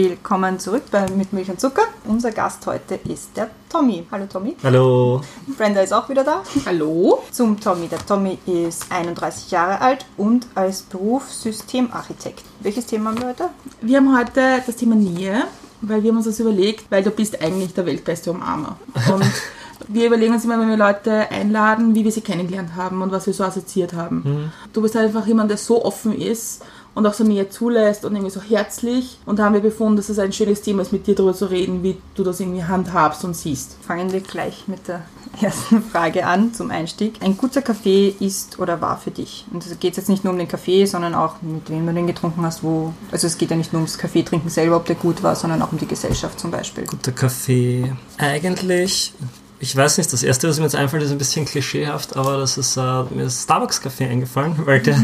[0.00, 1.82] Willkommen zurück bei Mit Milch und Zucker.
[2.04, 4.06] Unser Gast heute ist der Tommy.
[4.12, 4.54] Hallo Tommy.
[4.62, 5.22] Hallo.
[5.56, 6.44] Brenda ist auch wieder da.
[6.66, 7.24] Hallo?
[7.32, 7.88] Zum Tommy.
[7.88, 12.44] Der Tommy ist 31 Jahre alt und als Beruf Systemarchitekt.
[12.60, 13.50] Welches Thema haben wir heute?
[13.80, 15.42] Wir haben heute das Thema Nähe,
[15.80, 18.78] weil wir haben uns das überlegt, weil du bist eigentlich der weltbeste Umarmer.
[19.12, 19.24] Und
[19.88, 23.26] wir überlegen uns immer, wenn wir Leute einladen, wie wir sie kennengelernt haben und was
[23.26, 24.52] wir so assoziiert haben.
[24.72, 26.62] Du bist einfach jemand, der so offen ist
[26.98, 29.18] und auch so Nähe zulässt und irgendwie so herzlich.
[29.24, 31.48] Und da haben wir befunden, dass es ein schönes Thema ist, mit dir darüber zu
[31.48, 33.76] reden, wie du das irgendwie handhabst und siehst.
[33.86, 35.02] Fangen wir gleich mit der
[35.40, 37.14] ersten Frage an zum Einstieg.
[37.20, 39.46] Ein guter Kaffee ist oder war für dich?
[39.52, 42.08] Und es geht jetzt nicht nur um den Kaffee, sondern auch mit wem du den
[42.08, 42.92] getrunken hast, wo.
[43.12, 45.70] Also es geht ja nicht nur ums Kaffeetrinken selber, ob der gut war, sondern auch
[45.70, 46.84] um die Gesellschaft zum Beispiel.
[47.06, 47.92] Der Kaffee.
[48.16, 49.12] Eigentlich,
[49.60, 52.58] ich weiß nicht, das erste, was mir jetzt einfällt, ist ein bisschen klischeehaft, aber das
[52.58, 54.96] ist, äh, mir ist Starbucks-Kaffee eingefallen, weil, der,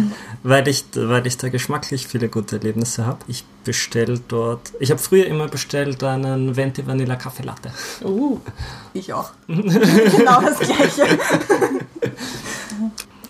[0.43, 3.19] weil, ich, weil ich da geschmacklich viele gute Erlebnisse habe.
[3.27, 7.71] Ich bestelle dort, ich habe früher immer bestellt einen Venti Vanilla Kaffee Latte.
[8.03, 8.39] Uh,
[8.93, 9.31] Ich auch.
[9.49, 11.19] genau das Gleiche.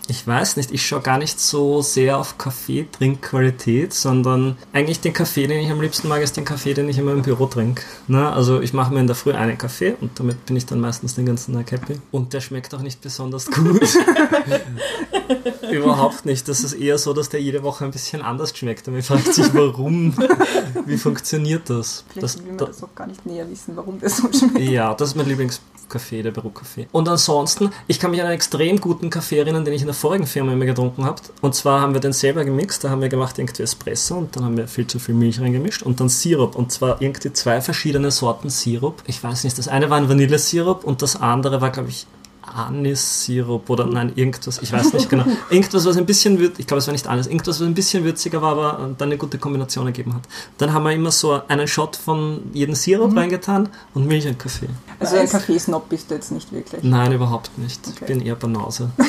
[0.07, 5.47] Ich weiß nicht, ich schaue gar nicht so sehr auf Kaffee-Trinkqualität, sondern eigentlich den Kaffee,
[5.47, 7.81] den ich am liebsten mag, ist den Kaffee, den ich immer im Büro trinke.
[8.07, 8.31] Ne?
[8.31, 11.15] Also ich mache mir in der Früh einen Kaffee und damit bin ich dann meistens
[11.15, 11.99] den ganzen Tag happy.
[12.11, 13.81] Und der schmeckt auch nicht besonders gut.
[15.71, 16.47] Überhaupt nicht.
[16.47, 18.87] Das ist eher so, dass der jede Woche ein bisschen anders schmeckt.
[18.87, 20.13] Und man fragt sich, warum?
[20.85, 22.03] Wie funktioniert das?
[22.09, 24.59] Vielleicht das will man da- das auch gar nicht näher wissen, warum das so schmeckt.
[24.69, 26.87] ja, das ist mein Lieblingskaffee, der Bürokaffee.
[26.91, 29.94] Und ansonsten, ich kann mich an einen extrem guten Kaffee erinnern, den ich in der
[29.95, 31.21] vorigen Firma immer getrunken habe.
[31.41, 34.45] Und zwar haben wir den selber gemixt, da haben wir gemacht irgendwie Espresso und dann
[34.45, 36.55] haben wir viel zu viel Milch reingemischt und dann Sirup.
[36.55, 39.03] Und zwar irgendwie zwei verschiedene Sorten Sirup.
[39.07, 42.05] Ich weiß nicht, das eine war ein Vanillesirup und das andere war, glaube ich,
[42.53, 45.25] Anis-Sirup oder nein, irgendwas, ich weiß nicht genau.
[45.49, 48.03] Irgendwas, was ein bisschen würzig, ich glaube, es war nicht Anis, irgendwas, was ein bisschen
[48.03, 50.23] würziger war, aber dann eine gute Kombination ergeben hat.
[50.57, 54.69] Dann haben wir immer so einen Shot von jedem Sirup reingetan und Milch und Kaffee.
[54.99, 55.27] Also ein.
[55.29, 56.83] Kaffeesnob bist du jetzt nicht wirklich.
[56.83, 57.79] Nein, überhaupt nicht.
[57.87, 58.05] Ich Okay.
[58.13, 58.89] bin eher Banause.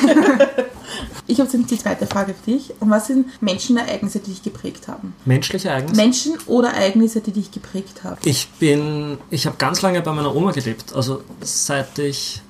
[1.27, 2.73] ich habe jetzt die zweite Frage für dich.
[2.79, 5.13] Und was sind Menschenereignisse, die dich geprägt haben?
[5.25, 5.95] Menschliche Ereignisse?
[5.95, 8.17] Menschen oder Ereignisse, die dich geprägt haben?
[8.23, 10.93] Ich bin, ich habe ganz lange bei meiner Oma gelebt.
[10.95, 12.41] Also seit ich,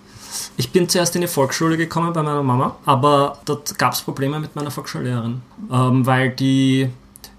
[0.57, 4.39] ich bin zuerst in die Volksschule gekommen bei meiner Mama, aber dort gab es Probleme
[4.39, 6.89] mit meiner Volksschullehrerin, ähm, weil die,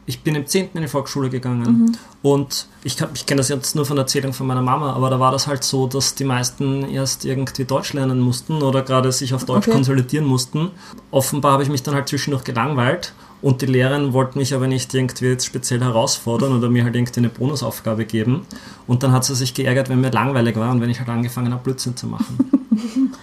[0.06, 0.70] ich bin im 10.
[0.74, 4.46] in die Volksschule gegangen und ich, ich kenne das jetzt nur von der Erzählung von
[4.46, 8.20] meiner Mama, aber da war das halt so, dass die meisten erst irgendwie Deutsch lernen
[8.20, 9.72] mussten oder gerade sich auf Deutsch Okay.
[9.72, 10.70] konsolidieren mussten.
[11.10, 14.92] Offenbar habe ich mich dann halt zwischendurch gelangweilt und die Lehrerin wollten mich aber nicht
[14.94, 18.46] irgendwie jetzt speziell herausfordern oder mir halt irgendwie eine Bonusaufgabe geben.
[18.88, 21.52] Und dann hat sie sich geärgert, wenn mir langweilig war und wenn ich halt angefangen
[21.52, 22.57] habe, Blödsinn zu machen.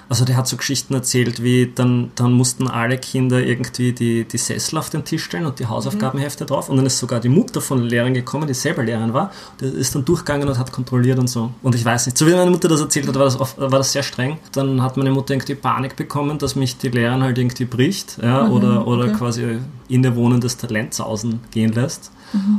[0.08, 4.38] Also der hat so Geschichten erzählt, wie dann, dann mussten alle Kinder irgendwie die, die
[4.38, 6.70] Sessel auf den Tisch stellen und die Hausaufgabenhefte drauf.
[6.70, 9.32] Und dann ist sogar die Mutter von der Lehrerin gekommen, die selber Lehrerin war.
[9.60, 11.52] Die ist dann durchgegangen und hat kontrolliert und so.
[11.64, 13.70] Und ich weiß nicht, so wie meine Mutter das erzählt hat, war das, oft, war
[13.70, 14.38] das sehr streng.
[14.52, 18.48] Dann hat meine Mutter irgendwie Panik bekommen, dass mich die Lehrerin halt irgendwie bricht ja,
[18.48, 19.14] oder, oder okay.
[19.14, 22.12] quasi innewohnendes Talent sausen gehen lässt.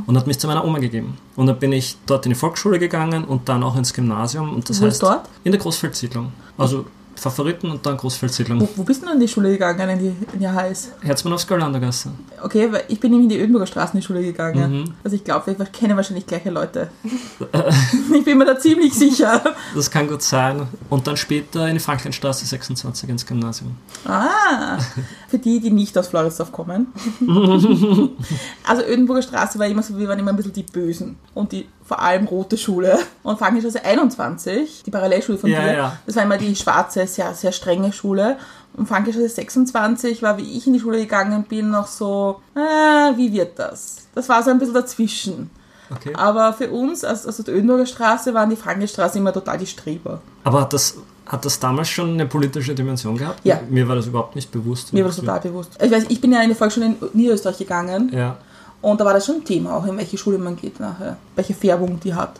[0.07, 1.17] Und hat mich zu meiner Oma gegeben.
[1.35, 4.55] Und dann bin ich dort in die Volksschule gegangen und dann auch ins Gymnasium.
[4.55, 5.29] Und das Wo heißt, ist dort?
[5.43, 6.31] in der Großfeldsiedlung.
[6.57, 6.85] Also
[7.17, 8.61] Favoriten und dann Großfeldsiedlung.
[8.61, 10.89] Wo, wo bist du denn in die Schule gegangen, in die, in die HS?
[11.01, 12.11] Herzmann aufs Gasse.
[12.41, 14.81] Okay, weil ich bin nämlich in die Ödenburger Straße in die Schule gegangen.
[14.81, 14.93] Mhm.
[15.03, 16.89] Also ich glaube, ich kenne wahrscheinlich gleiche Leute.
[18.13, 19.41] ich bin mir da ziemlich sicher.
[19.75, 20.67] Das kann gut sein.
[20.89, 23.75] Und dann später in die Frankleinstraße 26 ins Gymnasium.
[24.05, 24.77] Ah,
[25.27, 26.87] für die, die nicht aus Floridsdorf kommen.
[28.63, 31.17] also Ödenburger Straße war immer so, wir waren immer ein bisschen die Bösen.
[31.33, 32.99] Und die vor allem rote Schule.
[33.23, 35.97] Und Frankenstraße 21, die Parallelschule von Ja, dir, ja.
[36.05, 38.37] das war immer die schwarze, sehr, sehr strenge Schule.
[38.75, 43.31] Und Frankenstraße 26 war, wie ich in die Schule gegangen bin, noch so, ah, wie
[43.31, 44.07] wird das?
[44.13, 45.49] Das war so ein bisschen dazwischen.
[45.89, 46.13] Okay.
[46.13, 50.19] Aber für uns, also, also die Ödenburger Straße, waren die Frankenstraße immer total die Streber.
[50.43, 50.95] Aber hat das,
[51.25, 53.39] hat das damals schon eine politische Dimension gehabt?
[53.45, 53.61] Ja.
[53.69, 54.91] Mir war das überhaupt nicht bewusst.
[54.91, 55.71] Mir war das total bewusst.
[55.81, 58.11] Ich weiß, ich bin ja in der Volksschule in Niederösterreich gegangen.
[58.13, 58.37] Ja.
[58.81, 61.17] Und da war das schon ein Thema, auch in welche Schule man geht nachher.
[61.35, 62.39] Welche Färbung die hat.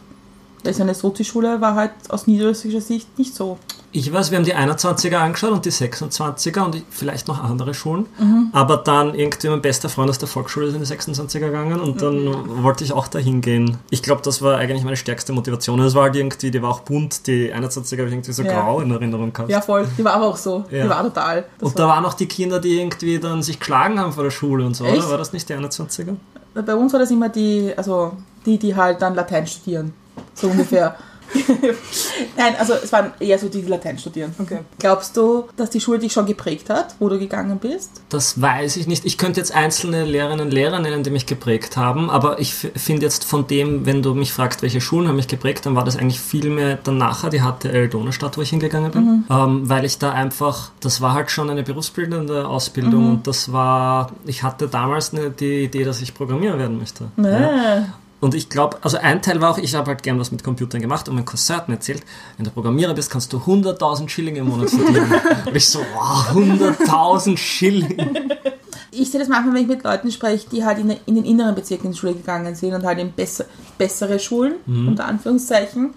[0.64, 3.58] Weil so eine Sozi-Schule war halt aus niederösterreichischer Sicht nicht so.
[3.94, 7.74] Ich weiß, wir haben die 21er angeschaut und die 26er und ich- vielleicht noch andere
[7.74, 8.06] Schulen.
[8.20, 8.50] Mhm.
[8.52, 12.02] Aber dann irgendwie mein bester Freund aus der Volksschule ist in die 26er gegangen und
[12.02, 12.64] dann Mhm.
[12.64, 13.78] wollte ich auch dahin gehen.
[13.90, 15.80] Ich glaube, das war eigentlich meine stärkste Motivation.
[15.80, 18.62] Es war halt irgendwie, die war auch bunt, die 21er habe ich irgendwie so Ja.
[18.62, 19.50] grau in Erinnerung gehabt.
[19.50, 19.88] Ja, voll.
[19.98, 20.66] Die war aber auch so.
[20.70, 20.84] Ja.
[20.84, 21.46] Die war total.
[21.60, 24.32] Das Und da waren auch die Kinder, die irgendwie dann sich geschlagen haben vor der
[24.32, 24.98] Schule und so, Echt?
[24.98, 25.12] oder?
[25.12, 26.16] War das nicht die 21er?
[26.54, 28.12] Bei uns war das immer die, also
[28.46, 29.94] die, die halt dann Latein studieren.
[30.34, 30.96] So ungefähr.
[32.38, 34.34] Nein, also es waren eher so die, die Latein studieren.
[34.40, 34.60] Okay.
[34.80, 38.02] Glaubst du, dass die Schule dich schon geprägt hat, wo du gegangen bist?
[38.10, 39.06] Das weiß ich nicht.
[39.06, 43.04] Ich könnte jetzt einzelne Lehrerinnen und Lehrer nennen, die mich geprägt haben, aber ich finde
[43.04, 45.98] jetzt von dem, wenn du mich fragst, welche Schulen haben mich geprägt, dann war das
[45.98, 49.98] eigentlich viel mehr dann nachher die HTL Donaustadt, wo ich hingegangen bin, ähm, weil ich
[49.98, 55.14] da einfach, das war halt schon eine berufsbildende Ausbildung und das war, ich hatte damals
[55.14, 57.06] eine, die Idee, dass ich Programmierer werden möchte.
[57.18, 57.86] Ja.
[58.20, 60.82] Und ich glaube, also ein Teil war auch, ich habe halt gern was mit Computern
[60.82, 62.04] gemacht und mein Cousin hat mir erzählt,
[62.38, 65.14] wenn du Programmierer bist, kannst du 100.000 Schilling im Monat verdienen.
[65.46, 68.32] und ich so, wow, 100.000 Schilling.
[68.92, 71.54] Ich sehe das manchmal, wenn ich mit Leuten spreche, die halt in, in den inneren
[71.54, 73.46] Bezirken in die Schule gegangen sind und halt in besser,
[73.78, 75.94] bessere Schulen, unter Anführungszeichen,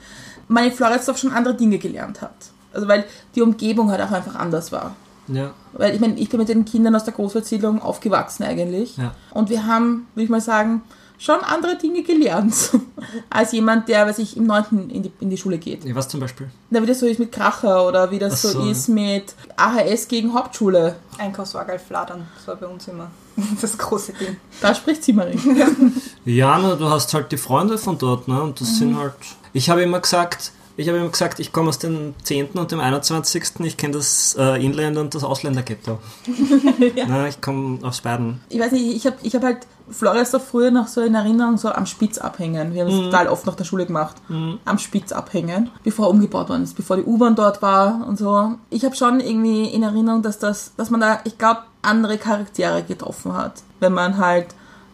[0.49, 2.35] man in Floridsdorf schon andere Dinge gelernt hat.
[2.73, 4.95] Also weil die Umgebung halt auch einfach anders war.
[5.29, 8.97] Ja, Weil ich meine, ich bin mit den Kindern aus der Großversiedlung aufgewachsen eigentlich.
[8.97, 9.15] Ja.
[9.33, 10.83] Und wir haben, würde ich mal sagen,
[11.21, 12.55] schon andere Dinge gelernt.
[13.31, 14.91] als jemand, der, weiß ich, im 9.
[14.91, 15.85] in die, in die Schule geht.
[15.85, 16.51] Ja, was zum Beispiel?
[16.71, 20.09] Na, wie das so ist mit Kracher oder wie das so, so, ist mit AHS
[20.09, 20.97] gegen Hauptschule.
[21.19, 23.11] Einkaufswagen fladern, das war bei uns immer
[23.61, 24.37] das große Ding.
[24.61, 25.41] Da spricht Zimmering.
[26.25, 28.43] Ja, na, du hast halt die Freunde von dort, ne?
[28.43, 29.15] Und das sind halt.
[29.53, 32.51] Ich habe immer gesagt, ich habe immer gesagt, ich komme aus dem 10.
[32.55, 33.45] und dem 21.
[33.61, 35.99] Ich kenne das äh, Inländer- und das Ausländerghetto.
[37.07, 38.41] Na, ich komme aus beiden.
[38.49, 41.69] ich weiß nicht, ich habe ich hab halt Floridsdorf früher noch so in Erinnerung so
[41.69, 42.73] am Spitz abhängen.
[42.73, 44.17] Wir haben das total oft nach der Schule gemacht.
[44.65, 48.53] Am Spitz abhängen, bevor er umgebaut worden ist, bevor die U-Bahn dort war und so.
[48.71, 52.83] Ich habe schon irgendwie in Erinnerung, dass das, dass man da, ich glaube, andere Charaktere
[52.85, 54.47] getroffen hat, wenn man halt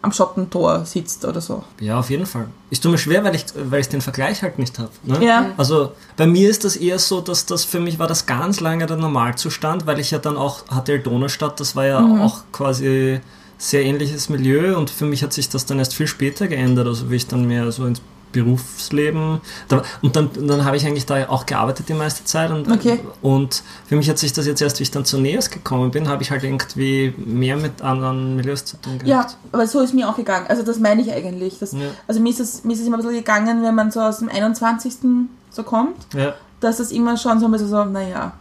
[0.07, 1.63] am Schottentor sitzt oder so.
[1.81, 2.49] Ja, auf jeden Fall.
[2.71, 4.91] Ich tue mir schwer, weil ich, weil ich den Vergleich halt nicht habe.
[5.03, 5.25] Ne?
[5.25, 5.51] Ja.
[5.57, 8.87] Also bei mir ist das eher so, dass das für mich war das ganz lange
[8.87, 13.21] der Normalzustand, weil ich ja dann auch HTL Donaustadt, das war ja auch quasi
[13.59, 17.11] sehr ähnliches Milieu und für mich hat sich das dann erst viel später geändert, also
[17.11, 18.01] wie ich dann mehr so ins
[18.43, 22.71] Berufsleben da, und dann, dann habe ich eigentlich da auch gearbeitet die meiste Zeit und,
[22.71, 23.01] Okay.
[23.23, 26.09] und für mich hat sich das jetzt erst, wie ich dann zu Neos gekommen bin,
[26.09, 29.09] habe ich halt irgendwie mehr mit anderen Milieus zu tun gehabt.
[29.09, 30.47] Ja, aber so ist mir auch gegangen.
[30.49, 31.59] Also das meine ich eigentlich.
[31.59, 31.89] Das, Ja.
[32.07, 34.19] Also mir ist, es, mir ist es immer ein bisschen gegangen, wenn man so aus
[34.19, 34.95] dem 21.
[35.51, 38.33] so kommt, Ja, dass es immer schon so ein bisschen so, naja,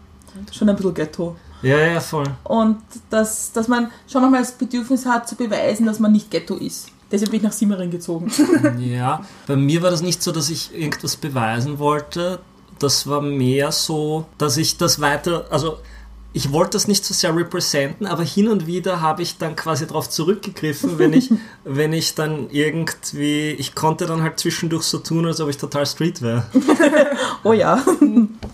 [0.52, 1.36] schon ein bisschen Ghetto.
[1.62, 2.26] ja, ja voll.
[2.44, 2.78] Und
[3.10, 6.90] dass, dass man schon manchmal das Bedürfnis hat zu beweisen, dass man nicht Ghetto ist.
[7.16, 8.30] Deshalb bin ich nach Simmering gezogen.
[8.78, 12.40] Ja, bei mir war das nicht so, dass ich irgendwas beweisen wollte.
[12.78, 15.78] Das war mehr so, dass ich das weiter, also
[16.34, 19.88] ich wollte das nicht so sehr representen, aber hin und wieder habe ich dann quasi
[19.88, 21.32] darauf zurückgegriffen, wenn ich,
[21.64, 25.86] wenn ich dann irgendwie, ich konnte dann halt zwischendurch so tun, als ob ich total
[25.86, 26.46] Street wäre.
[27.44, 27.82] Oh ja.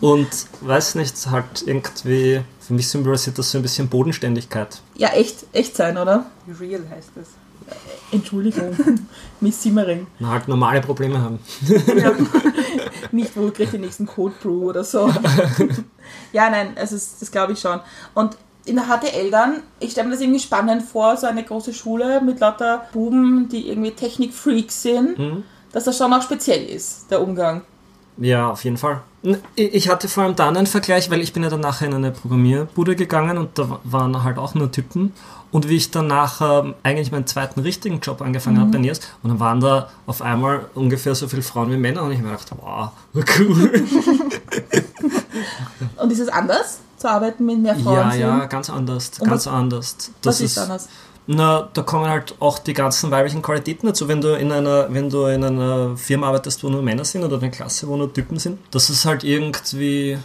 [0.02, 0.28] Und
[0.60, 4.82] weiß nicht, halt irgendwie, für mich symbolisiert das so ein bisschen Bodenständigkeit.
[4.96, 6.26] Ja, echt, echt sein, oder?
[6.60, 7.30] Real heißt es.
[8.12, 8.76] Entschuldigung.
[9.40, 10.08] Miss Simmering.
[10.20, 11.40] Na, halt normale Probleme haben.
[13.12, 15.10] Nicht, wo kriegt den nächsten Code Brew oder so.
[16.34, 17.80] ja, nein, also das, das glaube ich schon.
[18.14, 21.74] Und in der HTL dann, ich stelle mir das irgendwie spannend vor, so eine große
[21.74, 27.22] Schule mit lauter Buben, die irgendwie Technik-Freaks sind, dass das schon auch speziell ist, der
[27.22, 27.64] Umgang.
[28.22, 29.02] Ja, auf jeden Fall.
[29.56, 32.12] Ich hatte vor allem dann einen Vergleich, weil ich bin ja dann nachher in eine
[32.12, 35.14] Programmierbude gegangen und da waren halt auch nur Typen.
[35.52, 39.32] Und wie ich dann nachher eigentlich meinen zweiten richtigen Job angefangen habe bei NIAS, und
[39.32, 42.52] dann waren da auf einmal ungefähr so viele Frauen wie Männer und ich mir gedacht,
[42.62, 42.92] wow,
[43.40, 43.84] cool.
[45.98, 47.96] Und ist es anders, zu arbeiten mit mehr Frauen?
[47.96, 49.96] ja, ja, ganz anders, Und ganz was- anders.
[50.24, 50.88] Was ist anders?
[51.28, 54.08] Na, da kommen halt auch die ganzen weiblichen Qualitäten dazu.
[54.08, 57.36] Wenn du in einer, wenn du in einer Firma arbeitest, wo nur Männer sind oder
[57.36, 60.18] in einer Klasse, wo nur Typen sind, das ist halt irgendwie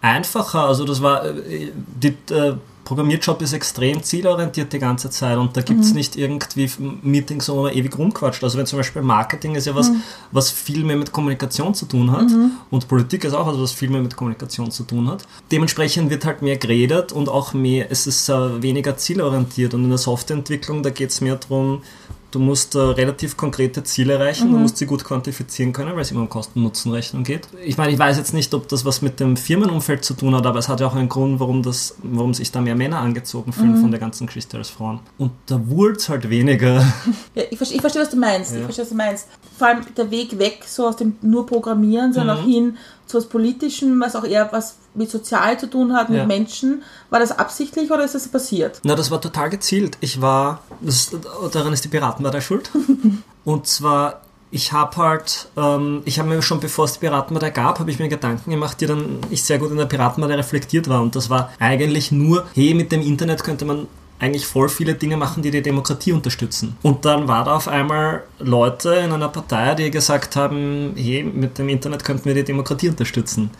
[0.00, 0.66] einfacher.
[0.66, 2.58] Also das war äh, die, der
[2.88, 6.70] Programmierjob ist extrem zielorientiert die ganze Zeit und da gibt es nicht irgendwie
[7.02, 8.42] Meetings, wo man ewig rumquatscht.
[8.42, 9.90] Also wenn zum Beispiel Marketing ist ja was,
[10.32, 12.28] was viel mehr mit Kommunikation zu tun hat
[12.70, 15.26] und Politik ist auch was, was viel mehr mit Kommunikation zu tun hat.
[15.52, 19.90] Dementsprechend wird halt mehr geredet und auch mehr, es ist äh, weniger zielorientiert und in
[19.90, 21.82] der Softwareentwicklung, da geht es mehr darum,
[22.30, 26.10] Du musst äh, relativ konkrete Ziele erreichen, du musst sie gut quantifizieren können, weil es
[26.10, 27.48] immer um Kosten-Nutzen-Rechnung geht.
[27.64, 30.44] Ich meine, ich weiß jetzt nicht, ob das was mit dem Firmenumfeld zu tun hat,
[30.44, 33.54] aber es hat ja auch einen Grund, warum, das, warum sich da mehr Männer angezogen
[33.54, 35.00] fühlen von der ganzen Geschichte als Frauen.
[35.16, 36.84] Und da wurde es halt weniger.
[37.34, 38.52] Ja, ich, verstehe, ich verstehe, was du meinst.
[38.52, 38.64] Ich Ja.
[38.64, 39.26] verstehe, was du meinst.
[39.56, 42.42] Vor allem der Weg weg, so aus dem nur Programmieren, sondern Mhm.
[42.42, 46.18] auch hin zu was Politischem, was auch eher was mit sozial zu tun hat, mit
[46.18, 46.26] Ja.
[46.26, 46.82] Menschen.
[47.10, 48.80] War das absichtlich oder ist das passiert?
[48.84, 49.96] Na, das war total gezielt.
[50.00, 51.10] Ich war, das,
[51.52, 52.70] daran ist die Piratenpartei schuld.
[53.44, 57.78] Und zwar, ich habe halt, ähm, ich habe mir schon bevor es die Piratenpartei gab,
[57.78, 61.00] habe ich mir Gedanken gemacht, die dann ich sehr gut in der Piratenpartei reflektiert war.
[61.00, 63.86] Und das war eigentlich nur, hey, mit dem Internet könnte man
[64.20, 66.76] eigentlich voll viele Dinge machen, die die Demokratie unterstützen.
[66.82, 71.56] Und dann war da auf einmal Leute in einer Partei, die gesagt haben, hey, mit
[71.56, 73.50] dem Internet könnten wir die Demokratie unterstützen.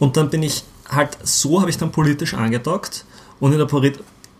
[0.00, 3.04] Und dann bin ich halt, so habe ich dann politisch angedockt
[3.38, 3.66] und in der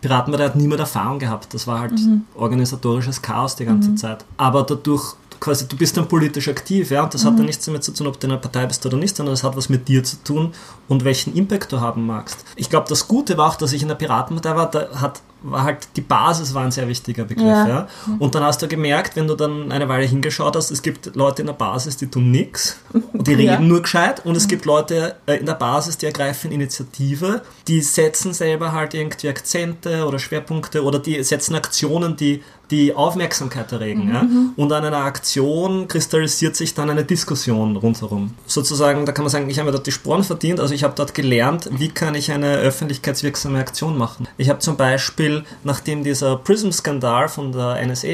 [0.01, 1.53] Piratenpartei hat niemand Erfahrung gehabt.
[1.53, 1.93] Das war halt
[2.35, 4.25] organisatorisches Chaos die ganze Zeit.
[4.37, 7.83] Aber dadurch quasi, du bist dann politisch aktiv, ja, und das hat dann nichts damit
[7.83, 9.87] zu tun, ob du in einer Partei bist oder nicht, sondern das hat was mit
[9.87, 10.53] dir zu tun
[10.91, 12.43] und welchen Impact du haben magst.
[12.57, 15.63] Ich glaube, das Gute war auch, dass ich in der Piratenpartei war, da hat war
[15.63, 17.67] halt die Basis war ein sehr wichtiger Begriff, ja.
[17.67, 17.87] Ja.
[18.19, 21.41] Und dann hast du gemerkt, wenn du dann eine Weile hingeschaut hast, es gibt Leute
[21.41, 22.77] in der Basis, die tun nichts
[23.13, 23.59] die reden Ja.
[23.59, 28.33] nur gescheit und es gibt Leute äh, in der Basis, die ergreifen Initiative, die setzen
[28.33, 34.09] selber halt irgendwie Akzente oder Schwerpunkte oder die setzen Aktionen, die die Aufmerksamkeit erregen.
[34.13, 34.25] Ja?
[34.55, 38.33] Und an einer Aktion kristallisiert sich dann eine Diskussion rundherum.
[38.47, 41.13] Sozusagen, da kann man sagen, ich habe dort die Sporen verdient, also ich habe dort
[41.13, 44.27] gelernt, wie kann ich eine öffentlichkeitswirksame Aktion machen.
[44.37, 48.07] Ich habe zum Beispiel, nachdem dieser Prism-Skandal von der NSA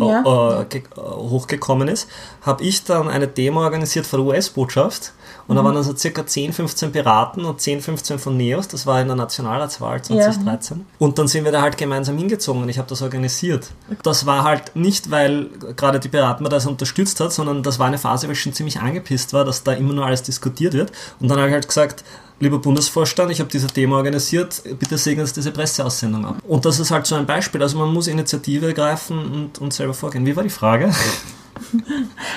[0.00, 0.58] Ja.
[0.62, 2.08] äh, äh, hochgekommen ist,
[2.42, 5.12] habe ich dann eine Demo organisiert vor der US-Botschaft
[5.50, 8.86] und da waren dann so circa 10, 15 Piraten und 10, 15 von NEOS, das
[8.86, 10.86] war in der Nationalratswahl 2013.
[11.00, 13.72] Und dann sind wir da halt gemeinsam hingezogen und ich habe das organisiert.
[14.04, 17.98] Das war halt nicht, weil gerade die Piraten das unterstützt hat, sondern das war eine
[17.98, 20.92] Phase, wo ich schon ziemlich angepisst war, dass da immer nur alles diskutiert wird.
[21.18, 22.04] Und dann habe ich halt gesagt,
[22.38, 26.36] lieber Bundesvorstand, ich habe diese Demo organisiert, bitte segnen Sie diese Presseaussendung ab.
[26.46, 27.60] Und das ist halt so ein Beispiel.
[27.60, 30.24] Also man muss Initiative ergreifen und, und selber vorgehen.
[30.26, 30.92] Wie war die Frage?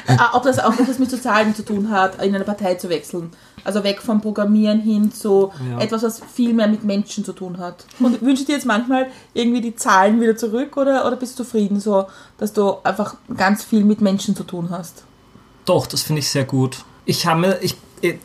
[0.07, 3.31] Ah, ob das auch etwas mit Sozialen zu tun hat, in eine Partei zu wechseln.
[3.63, 5.79] Also weg vom Programmieren hin zu Ja.
[5.79, 7.85] etwas, was viel mehr mit Menschen zu tun hat.
[7.99, 11.43] Und wünschst du dir jetzt manchmal irgendwie die Zahlen wieder zurück oder, oder bist du
[11.43, 12.05] zufrieden so,
[12.37, 15.03] dass du einfach ganz viel mit Menschen zu tun hast?
[15.65, 16.83] Doch, das finde ich sehr gut.
[17.05, 17.75] Ich habe mir, ich,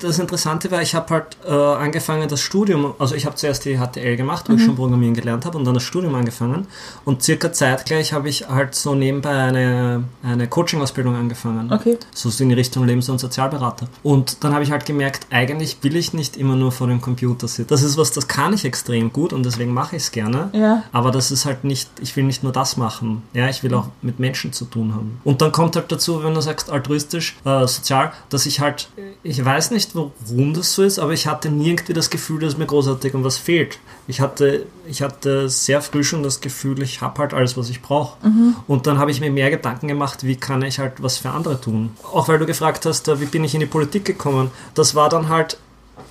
[0.01, 3.79] das Interessante war, ich habe halt äh, angefangen, das Studium, also ich habe zuerst die
[3.79, 6.67] HTL gemacht, wo ich schon Programmieren gelernt habe und dann das Studium angefangen.
[7.05, 11.73] Und circa zeitgleich habe ich halt so nebenbei eine, eine Coaching-Ausbildung angefangen.
[11.73, 11.97] Okay.
[12.15, 13.89] So in die Richtung Lebens- und Sozialberater.
[14.03, 17.47] Und dann habe ich halt gemerkt, eigentlich will ich nicht immer nur vor dem Computer
[17.47, 17.69] sitzen.
[17.69, 20.51] Das ist was, das kann ich extrem gut und deswegen mache ich es gerne.
[20.53, 20.85] Ja.
[20.93, 23.23] Aber das ist halt nicht, ich will nicht nur das machen.
[23.33, 25.21] Ja, ich will auch mit Menschen zu tun haben.
[25.25, 28.89] Und dann kommt halt dazu, wenn du sagst altruistisch, äh, sozial, dass ich halt,
[29.23, 32.57] ich weiß nicht, warum das so ist, aber ich hatte nie irgendwie das Gefühl, dass
[32.57, 33.79] mir großartig um was fehlt.
[34.07, 37.83] Ich hatte, ich hatte sehr früh schon das Gefühl, ich habe halt alles, was ich
[37.83, 38.17] brauche.
[38.67, 41.61] Und dann habe ich mir mehr Gedanken gemacht, wie kann ich halt was für andere
[41.61, 41.91] tun.
[42.03, 44.51] Auch weil du gefragt hast, äh, wie bin ich in die Politik gekommen.
[44.75, 45.59] Das war dann halt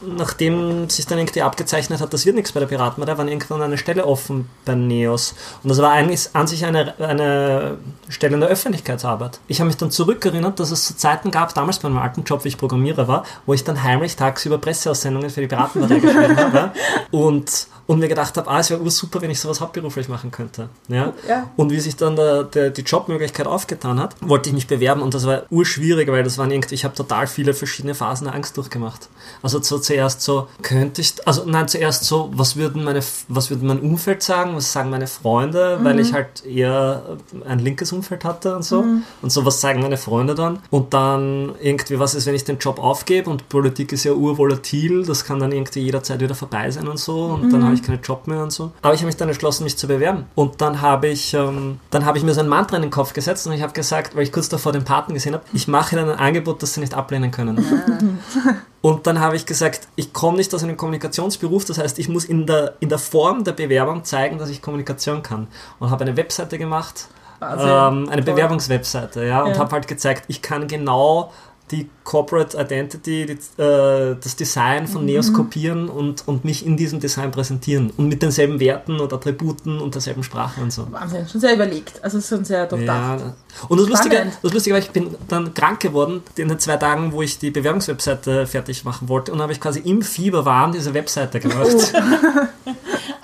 [0.02, 3.78] nachdem sich dann irgendwie abgezeichnet hat, das wird nichts bei der Piratenpartei, war irgendwann eine
[3.78, 5.34] Stelle offen bei NEOS.
[5.64, 7.78] Und das war eigentlich an sich eine, eine
[8.10, 9.40] Stelle in der Öffentlichkeitsarbeit.
[9.48, 12.44] Ich habe mich dann zurückerinnert, dass es so Zeiten gab, damals bei meinem alten Job,
[12.44, 16.72] wie ich Programmierer war, wo ich dann heimlich tagsüber Presseaussendungen für die Piratenpartei geschrieben habe
[17.12, 20.70] und, und mir gedacht habe, ah, es wäre super, wenn ich sowas hauptberuflich machen könnte.
[20.88, 21.14] Ja?
[21.28, 21.50] Ja.
[21.56, 25.14] Und wie sich dann der, der, die Jobmöglichkeit aufgetan hat, wollte ich mich bewerben und
[25.14, 28.58] das war urschwierig, weil das waren irgendwie, ich habe total viele verschiedene Phasen der Angst
[28.58, 29.10] durchgemacht.
[29.42, 33.66] Also so zuerst so, könnte ich, also nein, zuerst so, was würden meine, was würde
[33.66, 38.56] mein Umfeld sagen, was sagen meine Freunde, weil ich halt eher ein linkes Umfeld hatte
[38.56, 38.86] und so.
[39.22, 40.60] Und so, was sagen meine Freunde dann?
[40.70, 45.06] Und dann irgendwie, was ist, wenn ich den Job aufgebe und Politik ist ja urvolatil,
[45.06, 48.02] das kann dann irgendwie jederzeit wieder vorbei sein und so und dann habe ich keinen
[48.02, 48.72] Job mehr und so.
[48.82, 50.26] Aber ich habe mich dann entschlossen, mich zu bewerben.
[50.36, 53.14] Und dann habe ich, ähm, dann habe ich mir so ein Mantra in den Kopf
[53.14, 55.96] gesetzt und ich habe gesagt, weil ich kurz davor den Paten gesehen habe, ich mache
[55.96, 57.58] ihnen ein Angebot, das sie nicht ablehnen können.
[58.88, 62.24] Und dann habe ich gesagt, ich komme nicht aus einem Kommunikationsberuf, das heißt, ich muss
[62.24, 65.48] in der, in der Form der Bewerbung zeigen, dass ich Kommunikation kann.
[65.80, 67.08] Und habe eine Webseite gemacht,
[67.40, 67.68] Wahnsinn.
[67.70, 68.22] ähm, eine.
[68.22, 69.58] Bewerbungswebseite, ja, und Ja.
[69.60, 71.34] habe halt gezeigt, ich kann genau
[71.72, 74.88] die Corporate Identity, die, äh, das Design Mhm.
[74.88, 77.92] von Neos kopieren und, und mich in diesem Design präsentieren.
[77.98, 80.88] Und mit denselben Werten und Attributen und derselben Sprache und so.
[80.92, 82.04] Wahnsinn, schon sehr überlegt.
[82.04, 83.20] Also schon sehr durchdacht.
[83.20, 83.36] Ja.
[83.68, 87.12] Und das Lustige, das Lustige war, ich bin dann krank geworden in den zwei Tagen,
[87.12, 89.34] wo ich die Bewerbungswebseite fertig machen wollte.
[89.34, 91.68] Und habe ich quasi im Fieber warm diese Webseite gemacht.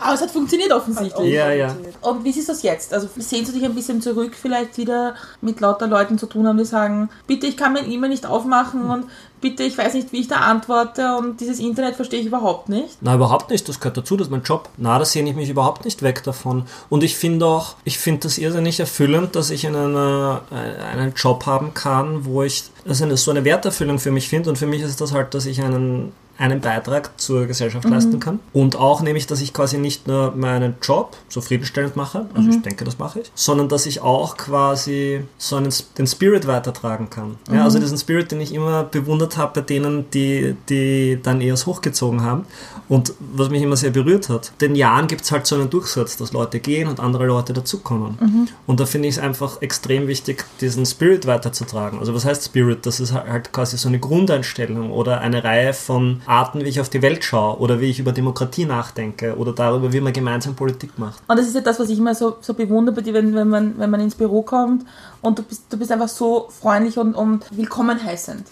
[0.03, 1.33] Aber es hat funktioniert offensichtlich.
[1.33, 1.75] Ja, ja.
[2.01, 2.93] Und wie ist das jetzt?
[2.93, 6.57] Also sehnst du dich ein bisschen zurück, vielleicht wieder mit lauter Leuten zu tun haben,
[6.57, 9.05] die sagen, bitte, ich kann mein E-Mail nicht aufmachen und
[9.43, 12.97] bitte, ich weiß nicht, wie ich da antworte und dieses Internet verstehe ich überhaupt nicht.
[13.01, 13.67] Na, überhaupt nicht.
[13.67, 14.69] Das gehört dazu, das ist mein Job.
[14.77, 16.63] Na, da sehne ich mich überhaupt nicht weg davon.
[16.89, 21.13] Und ich finde auch, ich finde das irrsinnig erfüllend, dass ich in einer, äh, einen
[21.13, 24.49] Job haben kann, wo ich, also eine, so eine Werterfüllung für mich finde.
[24.49, 28.39] Und für mich ist das halt, dass ich einen, einen Beitrag zur Gesellschaft leisten kann.
[28.53, 32.85] Und auch nämlich, dass ich quasi nicht nur meinen Job zufriedenstellend mache, also ich denke,
[32.85, 37.37] das mache ich, sondern dass ich auch quasi so einen, den Spirit weitertragen kann.
[37.51, 41.41] Ja, also diesen Spirit, den ich immer bewundert bewundert habe bei denen, die, die dann
[41.41, 42.45] EOS hochgezogen haben.
[42.89, 46.17] Und was mich immer sehr berührt hat, den Jahren gibt es halt so einen Durchsatz,
[46.17, 48.17] dass Leute gehen und andere Leute dazukommen.
[48.19, 48.47] Mhm.
[48.67, 51.99] Und da finde ich es einfach extrem wichtig, diesen Spirit weiterzutragen.
[51.99, 52.85] Also was heißt Spirit?
[52.85, 56.89] Das ist halt quasi so eine Grundeinstellung oder eine Reihe von Arten, wie ich auf
[56.89, 60.99] die Welt schaue oder wie ich über Demokratie nachdenke oder darüber, wie man gemeinsam Politik
[60.99, 61.21] macht.
[61.27, 63.89] Und das ist ja das, was ich immer so, so bewundere wenn, wenn, man, wenn
[63.89, 64.85] man ins Büro kommt
[65.23, 68.45] und du bist, du bist einfach so freundlich und, und willkommen heißend.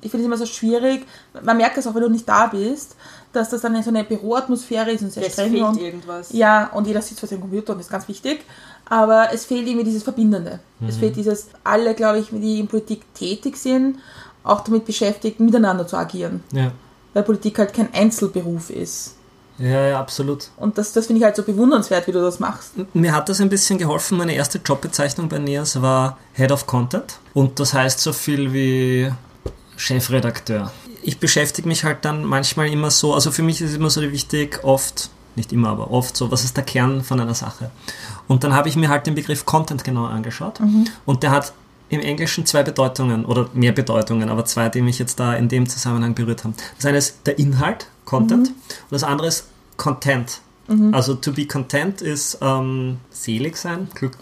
[0.00, 1.06] Ich finde es immer so schwierig.
[1.42, 2.96] Man merkt das auch, wenn du nicht da bist,
[3.32, 5.52] dass das dann so eine Büroatmosphäre ist und sehr Es streng.
[5.52, 6.32] fehlt und, irgendwas.
[6.32, 8.44] Ja, und jeder sitzt vor seinem Computer und das ist ganz wichtig.
[8.88, 10.60] Aber es fehlt irgendwie dieses Verbindende.
[10.80, 10.88] Mhm.
[10.88, 13.98] Es fehlt dieses, alle, glaube ich, die in Politik tätig sind,
[14.44, 16.42] auch damit beschäftigt, miteinander zu agieren.
[16.52, 16.72] Ja,
[17.12, 19.14] Weil Politik halt kein Einzelberuf ist.
[19.58, 20.48] Ja, ja absolut.
[20.56, 22.72] Und das, das finde ich halt so bewundernswert, wie du das machst.
[22.92, 24.18] Mir hat das ein bisschen geholfen.
[24.18, 27.18] Meine erste Jobbezeichnung bei NEAS war Head of Content.
[27.34, 29.12] Und das heißt so viel wie
[29.76, 30.72] Chefredakteur.
[31.02, 34.60] Ich beschäftige mich halt dann manchmal immer so, also für mich ist immer so wichtig,
[34.64, 37.70] oft, nicht immer, aber oft so, was ist der Kern von einer Sache?
[38.26, 40.60] Und dann habe ich mir halt den Begriff Content genau angeschaut.
[41.04, 41.52] Und der hat
[41.94, 45.68] im Englischen zwei Bedeutungen oder mehr Bedeutungen, aber zwei, die mich jetzt da in dem
[45.68, 46.54] Zusammenhang berührt haben.
[46.76, 50.40] Das eine ist der Inhalt, Content, und das andere ist Content.
[50.92, 54.16] Also to be content ist ähm, selig sein, glück,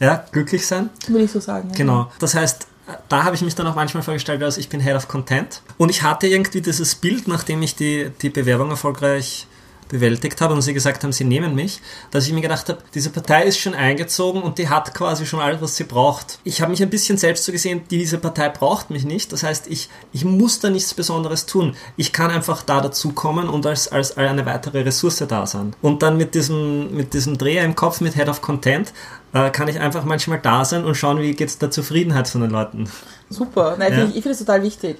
[0.00, 0.88] ja, glücklich sein.
[1.06, 1.68] Würde ich so sagen.
[1.70, 1.76] ja.
[1.76, 2.10] Genau.
[2.18, 2.66] Das heißt,
[3.08, 5.60] da habe ich mich dann auch manchmal vorgestellt, als ich bin Head of Content.
[5.76, 9.46] Und ich hatte irgendwie dieses Bild, nachdem ich die, die Bewerbung erfolgreich
[9.92, 11.80] bewältigt habe und sie gesagt haben, sie nehmen mich,
[12.10, 15.38] dass ich mir gedacht habe, diese Partei ist schon eingezogen und die hat quasi schon
[15.38, 16.40] alles, was sie braucht.
[16.42, 19.32] Ich habe mich ein bisschen selbst so gesehen, diese Partei braucht mich nicht.
[19.32, 21.76] Das heißt, ich, ich muss da nichts Besonderes tun.
[21.96, 25.74] Ich kann einfach da dazukommen und als, als eine weitere Ressource da sein.
[25.82, 28.92] Und dann mit diesem, mit diesem Dreher im Kopf, mit Head of Content,
[29.34, 32.40] äh, kann ich einfach manchmal da sein und schauen, wie geht es der Zufriedenheit von
[32.40, 32.88] den Leuten.
[33.30, 33.76] Super.
[33.78, 33.98] Nein, Ja.
[34.04, 34.96] ich, ich finde das total wichtig.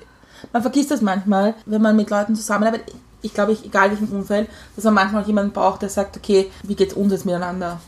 [0.52, 2.94] Man vergisst das manchmal, wenn man mit Leuten zusammenarbeitet.
[3.22, 6.74] Ich glaube, ich, egal welchem Umfeld, dass man manchmal jemanden braucht, der sagt, okay, wie
[6.74, 7.80] geht's uns jetzt miteinander?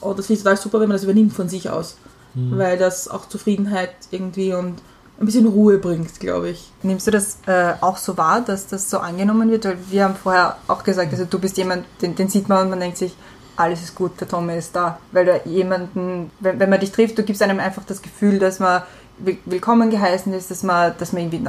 [0.00, 1.96] Und das finde ich total super, wenn man das übernimmt von sich aus.
[2.36, 4.74] Weil das auch Zufriedenheit irgendwie und
[5.20, 6.68] ein bisschen Ruhe bringt, glaube ich.
[6.82, 9.64] Nimmst du das äh, auch so wahr, dass das so angenommen wird?
[9.64, 12.70] Weil wir haben vorher auch gesagt, also du bist jemand, den, den sieht man und
[12.70, 13.14] man denkt sich,
[13.56, 14.98] alles ist gut, der Tommy ist da.
[15.12, 18.58] Weil du jemanden, wenn, wenn man dich trifft, du gibst einem einfach das Gefühl, dass
[18.58, 18.82] man
[19.18, 21.48] will- willkommen geheißen ist, dass man, dass man irgendwie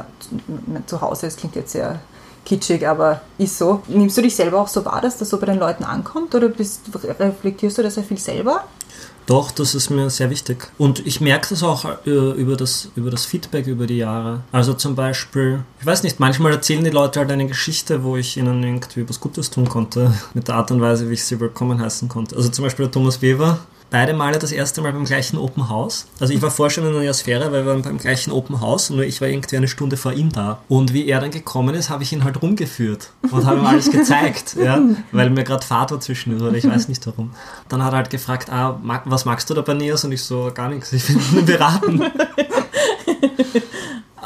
[0.86, 1.98] zu Hause ist, klingt jetzt sehr
[2.46, 3.82] kitschig, aber ist so.
[3.88, 6.48] Nimmst du dich selber auch so wahr, dass das so bei den Leuten ankommt oder
[6.48, 8.64] bist, reflektierst du das sehr viel selber?
[9.26, 10.68] Doch, das ist mir sehr wichtig.
[10.78, 14.42] Und ich merke das auch äh, über, das, über das Feedback über die Jahre.
[14.52, 18.36] Also zum Beispiel, ich weiß nicht, manchmal erzählen die Leute halt eine Geschichte, wo ich
[18.36, 21.80] ihnen irgendwie was Gutes tun konnte, mit der Art und Weise, wie ich sie willkommen
[21.80, 22.36] heißen konnte.
[22.36, 23.58] Also zum Beispiel der Thomas Weber,
[23.90, 26.06] beide Male das erste Mal beim gleichen Open House.
[26.20, 28.90] Also ich war vorher schon in der Neosphäre, weil wir waren beim gleichen Open House,
[28.90, 30.58] nur ich war irgendwie eine Stunde vor ihm da.
[30.68, 33.90] Und wie er dann gekommen ist, habe ich ihn halt rumgeführt und habe ihm alles
[33.90, 34.80] gezeigt, ja,
[35.12, 37.30] weil mir gerade Fahrt dazwischen ist, oder ich weiß nicht warum.
[37.68, 40.04] Dann hat er halt gefragt, ah, was magst du da bei Neos?
[40.04, 42.02] Und ich so, gar nichts, ich nur beraten.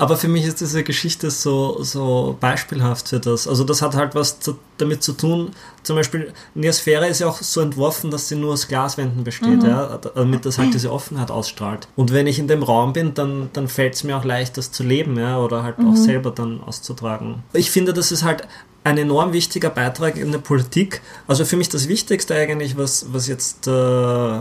[0.00, 3.46] Aber für mich ist diese Geschichte so, so beispielhaft für das.
[3.46, 5.50] Also das hat halt was zu, damit zu tun.
[5.82, 9.98] Zum Beispiel, Neosphäre ist ja auch so entworfen, dass sie nur aus Glaswänden besteht, ja,
[10.14, 11.86] damit das halt diese Offenheit ausstrahlt.
[11.96, 14.72] Und wenn ich in dem Raum bin, dann, dann fällt es mir auch leicht, das
[14.72, 17.42] zu leben, ja, oder halt auch selber dann auszutragen.
[17.52, 18.48] Ich finde, das ist halt
[18.82, 21.02] ein enorm wichtiger Beitrag in der Politik.
[21.26, 23.70] Also für mich das Wichtigste eigentlich, was, was jetzt äh,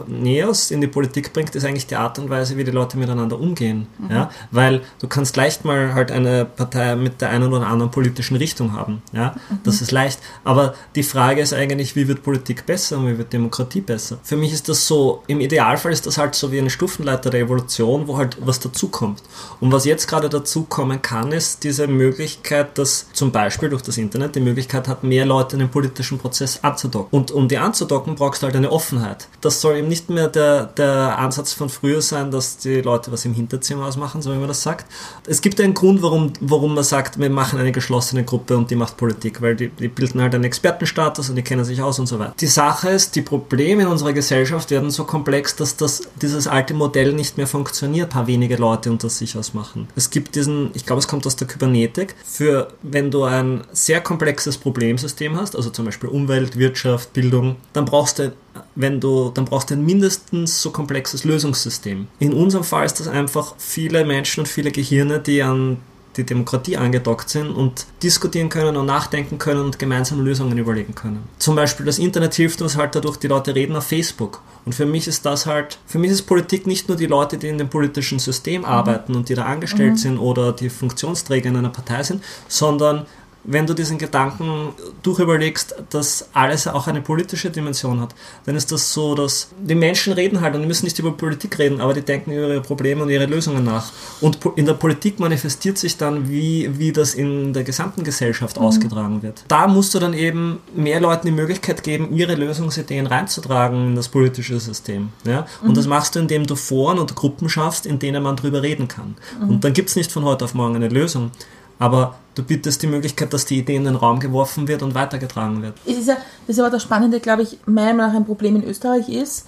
[0.07, 3.37] Neos in die Politik bringt, ist eigentlich die Art und Weise, wie die Leute miteinander
[3.37, 3.87] umgehen.
[4.09, 4.31] Ja?
[4.51, 8.73] Weil du kannst leicht mal halt eine Partei mit der einen oder anderen politischen Richtung
[8.73, 9.01] haben.
[9.11, 9.35] Ja?
[9.63, 10.19] Das ist leicht.
[10.45, 14.19] Aber die Frage ist eigentlich, wie wird Politik besser und wie wird Demokratie besser?
[14.23, 17.41] Für mich ist das so, im Idealfall ist das halt so wie eine Stufenleiter der
[17.41, 19.21] Evolution, wo halt was dazukommt.
[19.59, 24.28] Und was jetzt gerade dazukommen kann, ist diese Möglichkeit, dass zum Beispiel durch das Internet
[24.35, 27.17] die Möglichkeit hat, mehr Leute in den politischen Prozess anzudocken.
[27.17, 29.27] Und um die anzudocken, brauchst du halt eine Offenheit.
[29.41, 33.25] Das soll eben nicht mehr der, der Ansatz von früher sein, dass die Leute was
[33.25, 34.85] im Hinterzimmer ausmachen, so wie man das sagt.
[35.27, 38.75] Es gibt einen Grund, warum, warum man sagt, wir machen eine geschlossene Gruppe und die
[38.75, 42.07] macht Politik, weil die, die bilden halt einen Expertenstatus und die kennen sich aus und
[42.07, 42.33] so weiter.
[42.39, 46.73] Die Sache ist, die Probleme in unserer Gesellschaft werden so komplex, dass das, dieses alte
[46.73, 49.87] Modell nicht mehr funktioniert, paar wenige Leute unter sich ausmachen.
[49.95, 54.01] Es gibt diesen, ich glaube, es kommt aus der Kybernetik, für wenn du ein sehr
[54.01, 54.18] komplexes
[54.57, 58.33] Problemsystem hast, also zum Beispiel Umwelt, Wirtschaft, Bildung, dann brauchst du
[58.75, 62.07] wenn du, dann brauchst du ein mindestens so komplexes Lösungssystem.
[62.19, 65.77] In unserem Fall ist das einfach viele Menschen und viele Gehirne, die an
[66.17, 71.23] die Demokratie angedockt sind und diskutieren können und nachdenken können und gemeinsam Lösungen überlegen können.
[71.37, 74.41] Zum Beispiel das Internet hilft uns halt dadurch, die Leute reden auf Facebook.
[74.65, 77.47] Und für mich ist das halt, für mich ist Politik nicht nur die Leute, die
[77.47, 81.69] in dem politischen System arbeiten und die da angestellt sind oder die Funktionsträger in einer
[81.69, 83.05] Partei sind, sondern
[83.51, 88.13] wenn du diesen Gedanken durchüberlegst, dass alles auch eine politische Dimension hat,
[88.45, 91.57] dann ist das so, dass die Menschen reden halt und die müssen nicht über Politik
[91.57, 93.91] reden, aber die denken über ihre Probleme und ihre Lösungen nach.
[94.21, 99.23] Und in der Politik manifestiert sich dann, wie, wie das in der gesamten Gesellschaft ausgetragen
[99.23, 99.43] wird.
[99.47, 104.09] Da musst du dann eben mehr Leuten die Möglichkeit geben, ihre Lösungsideen reinzutragen in das
[104.09, 105.09] politische System.
[105.25, 105.47] Ja?
[105.63, 108.87] Und das machst du, indem du Foren und Gruppen schaffst, in denen man drüber reden
[108.87, 109.15] kann.
[109.41, 111.31] Und dann gibt es nicht von heute auf morgen eine Lösung.
[111.79, 115.61] Aber du bietest die Möglichkeit, dass die Idee in den Raum geworfen wird und weitergetragen
[115.61, 115.75] wird.
[115.85, 118.57] Es ist ja, das ist aber das Spannende, glaube ich, meiner Meinung nach ein Problem
[118.57, 119.47] in Österreich ist,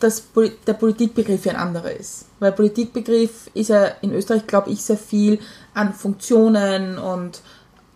[0.00, 0.24] dass
[0.66, 2.26] der Politikbegriff ja ein anderer ist.
[2.40, 5.38] Weil Politikbegriff ist ja in Österreich, glaube ich, sehr viel
[5.74, 7.42] an Funktionen und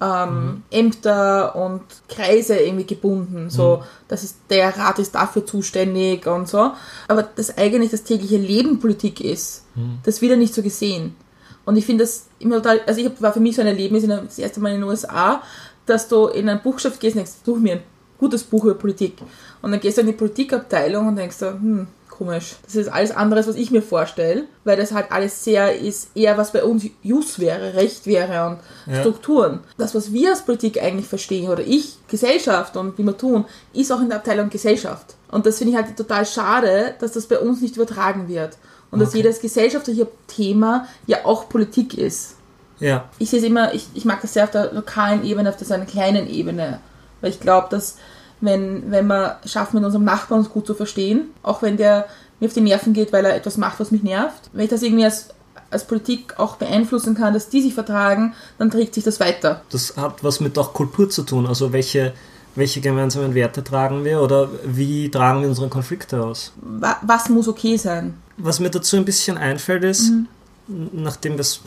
[0.01, 3.49] ähm, Ämter und Kreise irgendwie gebunden.
[3.49, 6.73] So, das ist der Rat ist dafür zuständig und so.
[7.09, 9.65] Aber dass eigentlich das tägliche Leben Politik ist,
[10.05, 11.17] das wird ja nicht so gesehen.
[11.65, 14.03] Und ich finde das immer total, also ich hab, war für mich so ein Erlebnis
[14.05, 15.43] in, der- das erste Mal in den USA,
[15.87, 17.83] dass du in ein Buchschaft gehst und denkst, such mir ein
[18.19, 19.19] gutes Buch über Politik.
[19.63, 22.55] Und dann gehst du in die Politikabteilung und denkst so, hm, komisch.
[22.65, 26.39] Das ist alles anderes, was ich mir vorstelle, weil das halt alles sehr ist, eher
[26.39, 28.47] was bei uns Jus wäre, Recht wäre
[28.87, 29.01] und Ja.
[29.01, 29.61] Strukturen.
[29.79, 33.91] Das, was wir als Politik eigentlich verstehen, oder ich, Gesellschaft und wie wir tun, ist
[33.91, 35.17] auch in der Abteilung Gesellschaft.
[35.31, 38.57] Und das finde ich halt total schade, dass das bei uns nicht übertragen wird.
[38.95, 39.19] Und dass Okay.
[39.19, 42.37] jedes gesellschaftliche Thema ja auch Politik ist.
[42.81, 45.57] Ja, Ich sehe es immer, ich, ich mag das sehr auf der lokalen Ebene, auf
[45.57, 46.81] der so einer kleinen Ebene.
[47.21, 47.97] Weil ich glaube, dass
[48.41, 52.07] wenn, wenn wir schaffen, mit unserem Nachbarn uns gut zu verstehen, auch wenn der
[52.41, 54.83] mir auf die Nerven geht, weil er etwas macht, was mich nervt, wenn ich das
[54.83, 55.29] irgendwie als,
[55.71, 59.63] als Politik auch beeinflussen kann, dass die sich vertragen, dann trägt sich das weiter.
[59.71, 61.47] das hat was mit auch Kultur zu tun.
[61.47, 62.13] Also welche,
[62.57, 66.53] welche gemeinsamen Werte tragen wir oder wie tragen wir unsere Konflikte aus?
[66.57, 68.15] Wa- Was muss okay sein?
[68.37, 70.13] Was mir dazu ein bisschen einfällt ist,
[70.69, 71.61] nachdem wir es,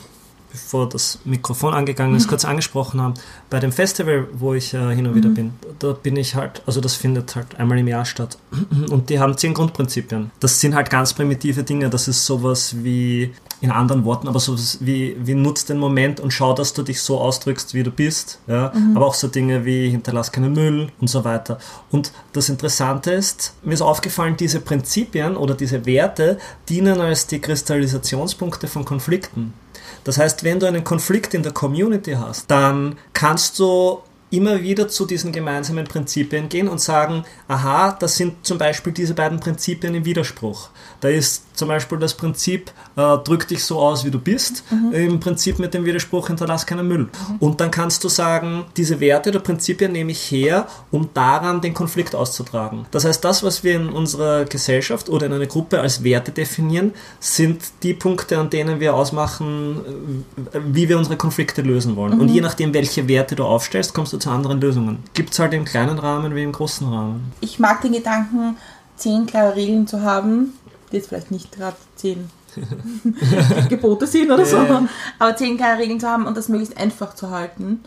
[0.64, 3.14] bevor das Mikrofon angegangen ist, kurz angesprochen haben,
[3.50, 6.80] bei dem Festival, wo ich äh, hin und wieder bin, da bin ich halt, also
[6.80, 8.38] das findet halt einmal im Jahr statt.
[8.90, 10.30] Und die haben zehn Grundprinzipien.
[10.40, 11.90] Das sind halt ganz primitive Dinge.
[11.90, 16.32] Das ist sowas wie, in anderen Worten, aber sowas wie, wie nutz den Moment und
[16.32, 18.38] schau, dass du dich so ausdrückst, wie du bist.
[18.46, 18.72] Ja?
[18.94, 21.58] Aber auch so Dinge wie hinterlass keinen Müll und so weiter.
[21.90, 27.40] Und das Interessante ist, mir ist aufgefallen, diese Prinzipien oder diese Werte dienen als die
[27.40, 29.52] Kristallisationspunkte von Konflikten.
[30.08, 34.88] Das heißt, wenn du einen Konflikt in der Community hast, dann kannst du immer wieder
[34.88, 39.94] zu diesen gemeinsamen Prinzipien gehen und sagen, aha, das sind zum Beispiel diese beiden Prinzipien
[39.94, 40.70] im Widerspruch.
[41.00, 45.20] Da ist zum Beispiel das Prinzip, äh, drück dich so aus, wie du bist, im
[45.20, 47.08] Prinzip mit dem Widerspruch, hinterlass keinen Müll.
[47.40, 51.74] Und dann kannst du sagen, diese Werte oder Prinzipien nehme ich her, um daran den
[51.74, 52.86] Konflikt auszutragen.
[52.90, 56.92] Das heißt, das, was wir in unserer Gesellschaft oder in einer Gruppe als Werte definieren,
[57.20, 62.20] sind die Punkte, an denen wir ausmachen, äh, wie wir unsere Konflikte lösen wollen.
[62.20, 65.02] Und je nachdem, welche Werte du aufstellst, kommst du zu anderen Lösungen.
[65.14, 67.32] Gibt es halt im kleinen Rahmen wie im großen Rahmen.
[67.40, 68.56] Ich mag den Gedanken,
[68.96, 70.54] zehn klare Regeln zu haben,
[70.90, 72.30] die jetzt vielleicht nicht gerade zehn
[73.68, 74.56] Gebote sind oder so,
[75.18, 77.82] aber zehn klare Regeln zu haben und das möglichst einfach zu halten.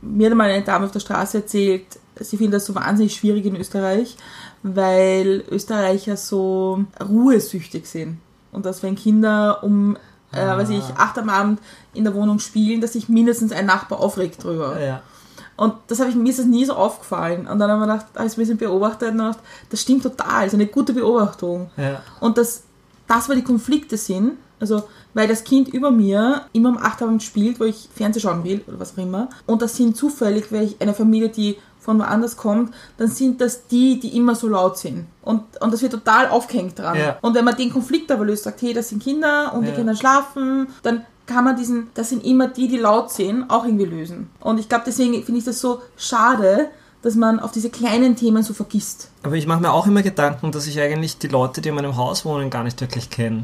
[0.00, 1.86] Mir hat mal eine Dame auf der Straße erzählt,
[2.20, 4.16] sie findet das so wahnsinnig schwierig in Österreich,
[4.62, 8.18] weil Österreicher so ruhesüchtig sind.
[8.52, 9.96] Und dass wenn Kinder um,
[10.30, 11.60] äh, weiß ich, acht am Abend
[11.94, 14.80] in der Wohnung spielen, dass sich mindestens ein Nachbar aufregt drüber.
[14.80, 15.02] Ja.
[15.62, 17.46] Und das habe ich, mir ist das nie so aufgefallen.
[17.46, 19.38] Und dann haben wir gedacht, habe ich es ein bisschen beobachtet und gedacht,
[19.70, 21.70] das stimmt total, das ist eine gute Beobachtung.
[21.76, 22.02] Ja.
[22.18, 22.64] Und das,
[23.06, 24.82] das, weil die Konflikte sind, also
[25.14, 28.42] weil das Kind über mir immer um 8 Uhr Abend spielt, wo ich Fernseh schauen
[28.42, 29.28] will oder was auch immer.
[29.46, 33.68] Und das sind zufällig, weil ich eine Familie, die von woanders kommt, dann sind das
[33.68, 35.06] die, die immer so laut sind.
[35.22, 36.98] Und, und das wird total aufgehängt dran.
[36.98, 37.18] Ja.
[37.22, 39.76] Und wenn man den Konflikt aber löst, sagt, hey, das sind Kinder und die Ja.
[39.76, 43.84] Kinder schlafen, dann kann man diesen, das sind immer die, die laut sind, auch irgendwie
[43.84, 44.30] lösen.
[44.40, 46.68] Und ich glaube, deswegen finde ich das so schade,
[47.02, 49.10] dass man auf diese kleinen Themen so vergisst.
[49.24, 51.96] Aber ich mache mir auch immer Gedanken, dass ich eigentlich die Leute, die in meinem
[51.96, 53.42] Haus wohnen, gar nicht wirklich kenne.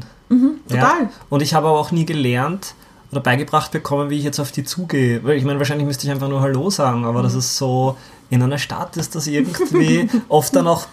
[0.69, 1.09] total.
[1.29, 2.73] Und ich habe aber auch nie gelernt
[3.11, 5.23] oder beigebracht bekommen, wie ich jetzt auf die zugehe.
[5.23, 7.97] Weil ich meine, wahrscheinlich müsste ich einfach nur Hallo sagen, aber das ist so,
[8.29, 10.85] in einer Stadt ist das irgendwie oft dann auch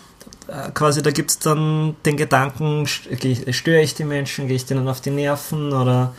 [0.48, 4.88] äh, quasi, da gibt es dann den Gedanken, störe ich die Menschen, gehe ich denen
[4.88, 6.14] auf die Nerven oder,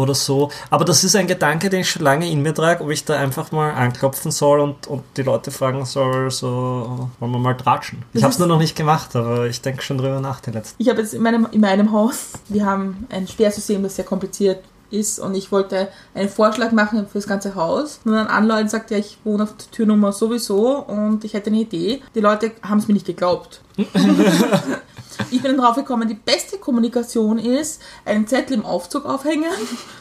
[0.00, 0.50] oder so.
[0.70, 3.18] Aber das ist ein Gedanke, den ich schon lange in mir trage, ob ich da
[3.18, 8.02] einfach mal anklopfen soll und, und die Leute fragen soll, so, wollen wir mal tratschen.
[8.12, 10.82] Ich habe es nur noch nicht gemacht, aber ich denke schon drüber nach die letzten.
[10.82, 14.62] Ich habe jetzt in meinem, in meinem Haus, wir haben ein Sperrsystem, das sehr kompliziert
[14.90, 18.00] ist und ich wollte einen Vorschlag machen für das ganze Haus.
[18.04, 21.60] Und dann anläuten sagt, ja, ich wohne auf der Türnummer sowieso und ich hätte eine
[21.60, 22.02] Idee.
[22.14, 23.60] Die Leute haben es mir nicht geglaubt.
[25.30, 29.50] ich bin dann drauf gekommen, die beste Kommunikation ist, einen Zettel im Aufzug aufhängen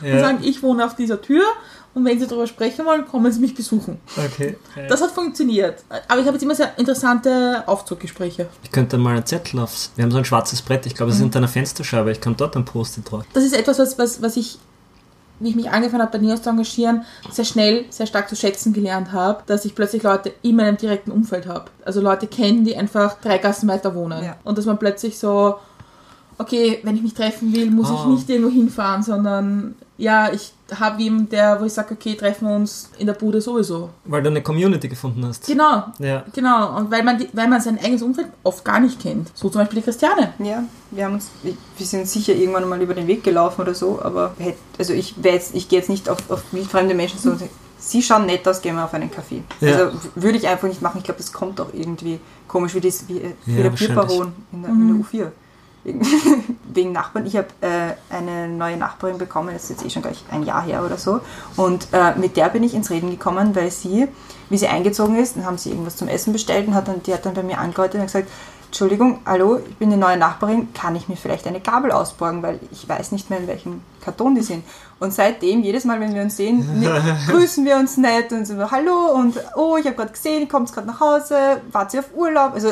[0.01, 0.19] und Ja.
[0.19, 1.43] sagen, ich wohne auf dieser Tür
[1.93, 3.99] und wenn Sie darüber sprechen wollen, kommen Sie mich besuchen.
[4.15, 4.57] Okay.
[4.87, 5.83] Das hat funktioniert.
[6.07, 8.47] Aber ich habe jetzt immer sehr interessante Aufzuggespräche.
[8.63, 9.91] Ich könnte mal einen Zettel aufs.
[9.95, 12.11] Wir haben so ein schwarzes Brett, ich glaube, es ist hinter einer Fensterscheibe.
[12.11, 13.23] Ich kann dort ein Post-it drauf.
[13.33, 14.59] Das ist etwas, was, was, was ich,
[15.39, 18.73] wie ich mich angefangen habe, bei NEOS zu engagieren, sehr schnell, sehr stark zu schätzen
[18.73, 21.65] gelernt habe, dass ich plötzlich Leute in meinem direkten Umfeld habe.
[21.85, 24.23] Also Leute kennen, die einfach drei Gassen weiter wohnen.
[24.23, 24.35] Ja.
[24.43, 25.55] Und dass man plötzlich so,
[26.37, 27.95] okay, wenn ich mich treffen will, muss Oh.
[27.95, 32.47] ich nicht irgendwo hinfahren, sondern ja, ich habe jemanden, der, wo ich sage, okay, treffen
[32.47, 33.89] wir uns in der Bude sowieso.
[34.05, 35.45] Weil du eine Community gefunden hast.
[35.45, 36.23] Genau, Ja.
[36.33, 36.77] genau.
[36.77, 39.29] Und weil man, die, weil man sein eigenes Umfeld oft gar nicht kennt.
[39.35, 40.33] So zum Beispiel die Christiane.
[40.39, 43.99] Ja, wir haben uns, wir sind sicher irgendwann mal über den Weg gelaufen oder so,
[44.01, 44.33] aber
[44.77, 48.01] also ich, jetzt, ich gehe jetzt nicht auf, auf wildfremde Menschen zu und sagen, sie
[48.01, 49.43] schauen nett aus, gehen wir auf einen Kaffee.
[49.59, 49.75] Ja.
[49.75, 50.99] Also würde ich einfach nicht machen.
[50.99, 53.69] Ich glaube, das kommt auch irgendwie komisch, wie, das, wie, äh, wie Ja, der.
[53.71, 55.31] Bierbaron in der, in der U4.
[56.73, 57.25] Wegen- Nachbarn.
[57.25, 60.61] Ich habe äh, eine neue Nachbarin bekommen, das ist jetzt eh schon gleich ein Jahr
[60.63, 61.19] her oder so.
[61.55, 64.07] Und äh, mit der bin ich ins Reden gekommen, weil sie,
[64.49, 67.13] wie sie eingezogen ist, dann haben sie irgendwas zum Essen bestellt und hat dann, die
[67.13, 68.27] hat dann bei mir angeläutet und gesagt,
[68.67, 72.59] Entschuldigung, hallo, ich bin die neue Nachbarin, kann ich mir vielleicht eine Gabel ausborgen, weil
[72.71, 74.63] ich weiß nicht mehr, in welchem Karton die sind.
[74.99, 76.85] Und seitdem, jedes Mal, wenn wir uns sehen,
[77.31, 80.85] grüßen wir uns nett und so, hallo und oh, ich habe gerade gesehen, kommt gerade
[80.85, 82.53] nach Hause, wart ihr auf Urlaub?
[82.53, 82.69] Also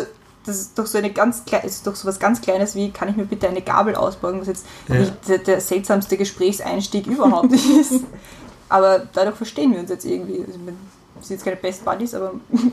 [0.47, 3.15] das ist doch so eine ganz ist doch so was ganz Kleines wie, kann ich
[3.15, 4.95] mir bitte eine Gabel ausborgen, was jetzt Ja.
[4.95, 8.01] nicht der, der seltsamste Gesprächseinstieg überhaupt ist.
[8.69, 10.39] Aber dadurch verstehen wir uns jetzt irgendwie.
[10.45, 10.73] Also, wir
[11.21, 12.71] sind jetzt keine Best Buddies, aber man,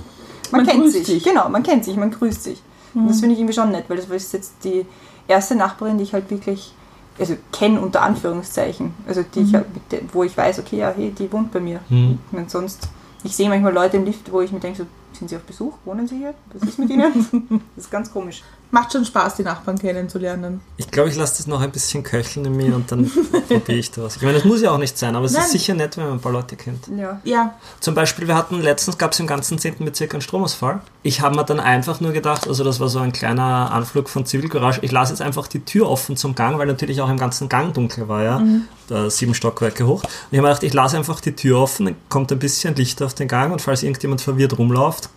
[0.51, 1.07] Man kennt sich.
[1.07, 1.25] sich.
[1.25, 2.63] Genau, man kennt sich, man grüßt sich.
[2.95, 4.87] Und das finde ich irgendwie schon nett, weil das ist jetzt die
[5.27, 6.73] erste Nachbarin, die ich halt wirklich,
[7.19, 8.95] also kenne unter Anführungszeichen.
[9.09, 9.67] Also die ich halt
[10.13, 11.81] wo ich weiß, okay, ja, hey, die wohnt bei mir.
[11.89, 12.19] Hm.
[12.29, 12.87] Ich meine, sonst,
[13.25, 15.75] ich sehe manchmal Leute im Lift, wo ich mir denke, so, sind sie auf Besuch?
[15.85, 16.35] Wohnen sie hier?
[16.53, 17.61] Was ist mit ihnen?
[17.77, 18.43] Das ist ganz komisch.
[18.71, 20.61] Macht schon Spaß, die Nachbarn kennenzulernen.
[20.77, 23.09] Ich glaube, ich lasse das noch ein bisschen köcheln in mir und dann
[23.49, 24.17] probiere ich das.
[24.17, 25.45] Ich meine, das muss ja auch nicht sein, aber es Nein.
[25.45, 26.89] ist sicher nett, wenn man ein paar Leute kennt.
[26.97, 27.21] Ja.
[27.23, 29.77] Ja, Zum Beispiel, wir hatten letztens, gab es im ganzen 10.
[29.85, 30.81] Bezirk einen Stromausfall.
[31.05, 34.27] Ich habe mir dann einfach nur gedacht, also das war so ein kleiner Anflug von
[34.27, 37.49] Zivilcourage, ich lasse jetzt einfach die Tür offen zum Gang, weil natürlich auch im ganzen
[37.49, 38.43] Gang dunkel war, ja,
[38.89, 40.03] da sieben Stockwerke hoch.
[40.03, 42.75] Und ich habe mir gedacht, ich lasse einfach die Tür offen, dann kommt ein bisschen
[42.75, 45.11] Licht auf den Gang und falls irgendjemand verwirrt rumläuft,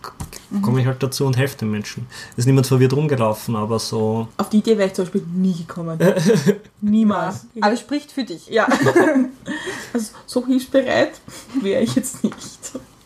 [0.52, 2.06] k- komme ich halt dazu und helfe den Menschen.
[2.36, 5.98] Ist niemand verwirrt rumgelaufen, aber so, auf die Idee wäre ich zum Beispiel nie gekommen.
[6.82, 7.48] Niemals.
[7.62, 8.48] Aber es spricht für dich.
[8.48, 8.68] Ja.
[9.94, 11.20] Also, so hilfsbereit
[11.62, 12.38] wäre ich jetzt nicht.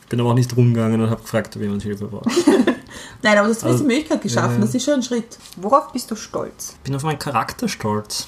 [0.10, 2.26] bin aber auch nicht rumgegangen und habe gefragt, ob jemand Hilfe braucht.
[3.22, 4.56] Nein, aber das hast du Also, die Möglichkeit geschaffen.
[4.56, 4.62] ja.
[4.62, 5.38] Das ist schon ein Schritt.
[5.58, 6.76] Worauf bist du stolz?
[6.84, 8.28] bin auf meinen Charakter stolz.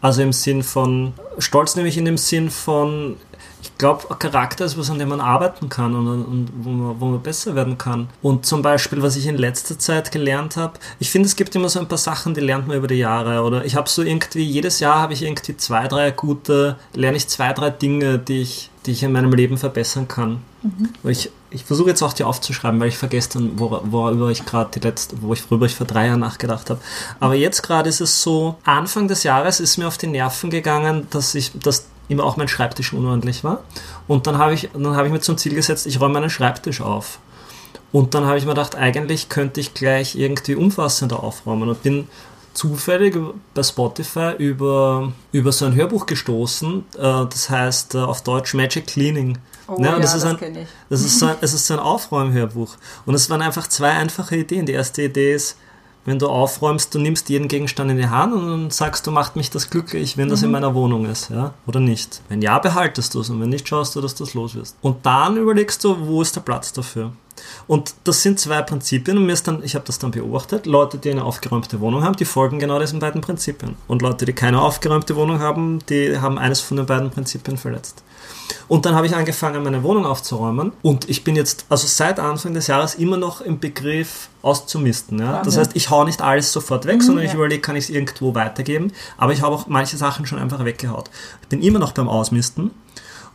[0.00, 3.16] Also im Sinn von, stolz nämlich in dem Sinn von,
[3.62, 7.04] ich glaube, Charakter ist was, an dem man arbeiten kann und, und wo, man, wo
[7.06, 8.08] man besser werden kann.
[8.20, 11.68] Und zum Beispiel, was ich in letzter Zeit gelernt habe, ich finde, es gibt immer
[11.68, 13.42] so ein paar Sachen, die lernt man über die Jahre.
[13.42, 17.28] Oder ich habe so irgendwie, jedes Jahr habe ich irgendwie zwei, drei gute, lerne ich
[17.28, 20.42] zwei, drei Dinge, die ich, die ich in meinem Leben verbessern kann.
[21.04, 24.44] Weil Ich, ich versuche jetzt auch die aufzuschreiben, weil ich vergesse dann, wor- worüber ich
[24.44, 26.80] gerade die letzte, wo ich, worüber ich vor drei Jahren nachgedacht habe.
[27.20, 31.06] Aber jetzt gerade ist es so, Anfang des Jahres ist mir auf die Nerven gegangen,
[31.10, 33.62] dass ich, dass immer auch mein Schreibtisch unordentlich war.
[34.08, 37.18] Und dann habe ich, dann ich mir zum Ziel gesetzt, ich räume meinen Schreibtisch auf.
[37.92, 42.08] Und dann habe ich mir gedacht, eigentlich könnte ich gleich irgendwie umfassender aufräumen und bin
[42.54, 43.16] zufällig
[43.54, 48.86] bei Spotify über, über so ein Hörbuch gestoßen, äh, das heißt äh, auf Deutsch Magic
[48.86, 49.38] Cleaning.
[49.72, 50.68] Oh Ja, ja, und das ist das ein- ich.
[50.90, 52.76] Das ist so ein, es ist so ein Aufräumhörbuch.
[53.06, 54.66] Und es waren einfach zwei einfache Ideen.
[54.66, 55.56] Die erste Idee ist,
[56.04, 59.50] wenn du aufräumst, du nimmst jeden Gegenstand in die Hand und sagst du, macht mich
[59.50, 61.54] das glücklich, wenn das in meiner Wohnung ist, ja?
[61.66, 62.20] Oder nicht?
[62.28, 64.76] Wenn ja, behaltest du es und wenn nicht, schaust du, dass du es los wirst.
[64.82, 67.12] Und dann überlegst du, wo ist der Platz dafür?
[67.66, 70.98] Und das sind zwei Prinzipien und mir ist dann, ich habe das dann beobachtet, Leute,
[70.98, 73.76] die eine aufgeräumte Wohnung haben, die folgen genau diesen beiden Prinzipien.
[73.88, 78.02] Und Leute, die keine aufgeräumte Wohnung haben, die haben eines von den beiden Prinzipien verletzt.
[78.68, 80.72] Und dann habe ich angefangen, meine Wohnung aufzuräumen.
[80.82, 85.18] Und ich bin jetzt, also seit Anfang des Jahres, immer noch im Begriff auszumisten.
[85.18, 85.42] Ja?
[85.42, 87.36] Das heißt, ich hau nicht alles sofort weg, sondern ich ja.
[87.36, 88.92] überlege, kann ich es irgendwo weitergeben.
[89.16, 91.10] Aber ich habe auch manche Sachen schon einfach weggehaut.
[91.42, 92.70] Ich bin immer noch beim Ausmisten.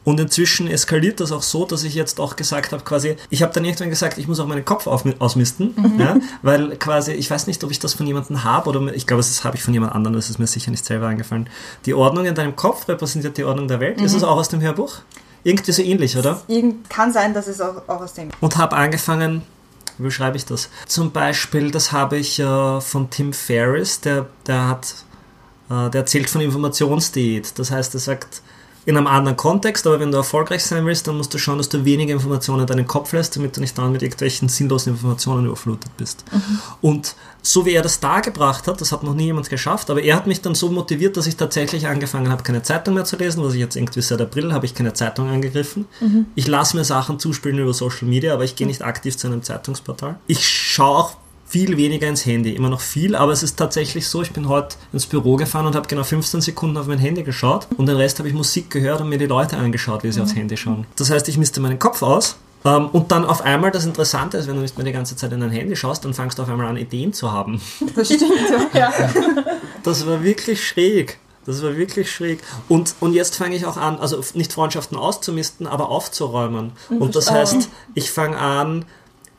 [0.08, 3.52] Und inzwischen eskaliert das auch so, dass ich jetzt auch gesagt habe, quasi, ich habe
[3.52, 7.46] dann irgendwann gesagt, ich muss auch meinen Kopf auf, ausmisten, ja, weil quasi, ich weiß
[7.46, 9.94] nicht, ob ich das von jemandem habe oder ich glaube, das habe ich von jemand
[9.94, 11.50] anderem, das ist mir sicher nicht selber eingefallen.
[11.86, 14.00] Die Ordnung in deinem Kopf repräsentiert die Ordnung der Welt.
[14.00, 15.00] Ist es auch aus dem Hörbuch?
[15.44, 16.42] Irgendwie so ähnlich, oder?
[16.48, 18.30] Irgend, kann sein, dass es auch, auch aus dem.
[18.40, 19.42] und habe angefangen,
[19.98, 20.70] wie beschreibe ich das?
[20.86, 24.96] Zum Beispiel, das habe ich äh, von Tim Ferriss, der, der hat,
[25.70, 27.60] äh, der erzählt von Informationsdiät.
[27.60, 28.42] Das heißt, er sagt,
[28.88, 31.68] in einem anderen Kontext, aber wenn du erfolgreich sein willst, dann musst du schauen, dass
[31.68, 35.46] du wenige Informationen in deinen Kopf lässt, damit du nicht dann mit irgendwelchen sinnlosen Informationen
[35.48, 36.24] überflutet bist.
[36.80, 40.16] Und so wie er das dargebracht hat, das hat noch nie jemand geschafft, aber er
[40.16, 43.44] hat mich dann so motiviert, dass ich tatsächlich angefangen habe, keine Zeitung mehr zu lesen,
[43.44, 45.86] was ich jetzt irgendwie seit April habe ich keine Zeitung angegriffen.
[46.36, 49.44] Ich lasse mir Sachen zuspielen über Social Media, aber ich gehe nicht aktiv zu einem
[49.44, 50.16] Zeitungsportal.
[50.28, 54.22] Ich schaue auch viel weniger ins Handy, immer noch viel, aber es ist tatsächlich so,
[54.22, 57.68] ich bin heute ins Büro gefahren und habe genau 15 Sekunden auf mein Handy geschaut
[57.78, 60.36] und den Rest habe ich Musik gehört und mir die Leute angeschaut, wie sie aufs
[60.36, 60.86] Handy schauen.
[60.98, 64.48] Das heißt, ich misste meinen Kopf aus ähm, und dann auf einmal das Interessante ist,
[64.48, 66.50] wenn du nicht mehr die ganze Zeit in dein Handy schaust, dann fangst du auf
[66.50, 67.62] einmal an, Ideen zu haben.
[67.96, 68.32] Das stimmt.
[68.74, 68.92] Ja.
[69.84, 71.18] Das war wirklich schräg.
[71.46, 72.40] Das war wirklich schräg.
[72.68, 76.74] Und, und jetzt fange ich auch an, also nicht Freundschaften auszumisten, aber aufzuräumen.
[76.90, 78.84] Und das heißt, ich fange an,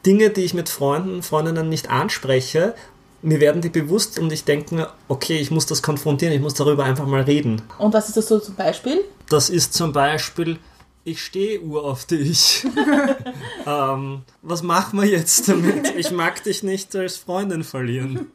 [0.07, 2.75] Dinge, die ich mit Freunden, Freundinnen nicht anspreche,
[3.23, 6.55] mir werden die bewusst und ich denke mir, okay, ich muss das konfrontieren, ich muss
[6.55, 7.63] darüber einfach mal reden.
[7.79, 9.05] Und was ist das so zum Beispiel?
[9.29, 10.59] Das ist zum Beispiel,
[11.05, 12.65] ich stehe Uhr auf dich.
[13.67, 15.95] ähm, was machen wir jetzt damit?
[15.97, 18.27] Ich mag dich nicht als Freundin verlieren.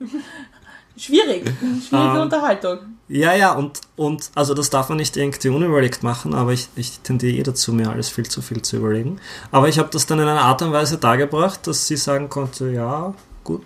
[0.97, 1.43] Schwierig.
[1.87, 2.79] Schwierige Ähm, Unterhaltung.
[3.09, 6.99] Ja, ja, und, und also das darf man nicht irgendwie unüberlegt machen, aber ich, ich
[6.99, 9.19] tendiere eh dazu, mir alles viel zu viel zu überlegen.
[9.51, 12.71] Aber ich habe das dann in einer Art und Weise dargebracht, dass sie sagen konnte,
[12.71, 13.13] ja,
[13.43, 13.61] gut,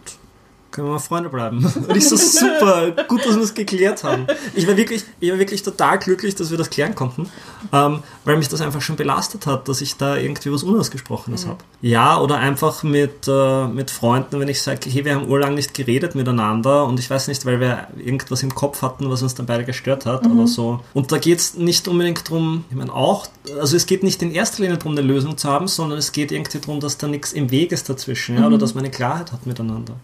[0.72, 1.66] können wir mal Freunde bleiben.
[1.88, 4.28] Und ich so, super, gut, dass wir es geklärt haben.
[4.54, 7.30] Ich war wirklich, ich war wirklich total glücklich, dass wir das klären konnten,
[7.74, 11.58] ähm, weil mich das einfach schon belastet hat, dass ich da irgendwie was Unausgesprochenes habe.
[11.82, 15.74] Ja, oder einfach mit, äh, mit Freunden, wenn ich sage, hey, wir haben urlang nicht
[15.74, 19.46] geredet miteinander und ich weiß nicht, weil wir irgendwas im Kopf hatten, was uns dann
[19.46, 20.80] beide gestört hat oder so.
[20.94, 23.28] Und da geht es nicht unbedingt darum, ich meine auch,
[23.60, 26.32] also es geht nicht in erster Linie darum, eine Lösung zu haben, sondern es geht
[26.32, 29.32] irgendwie darum, dass da nichts im Weg ist dazwischen, ja, oder dass man eine Klarheit
[29.32, 29.96] hat miteinander.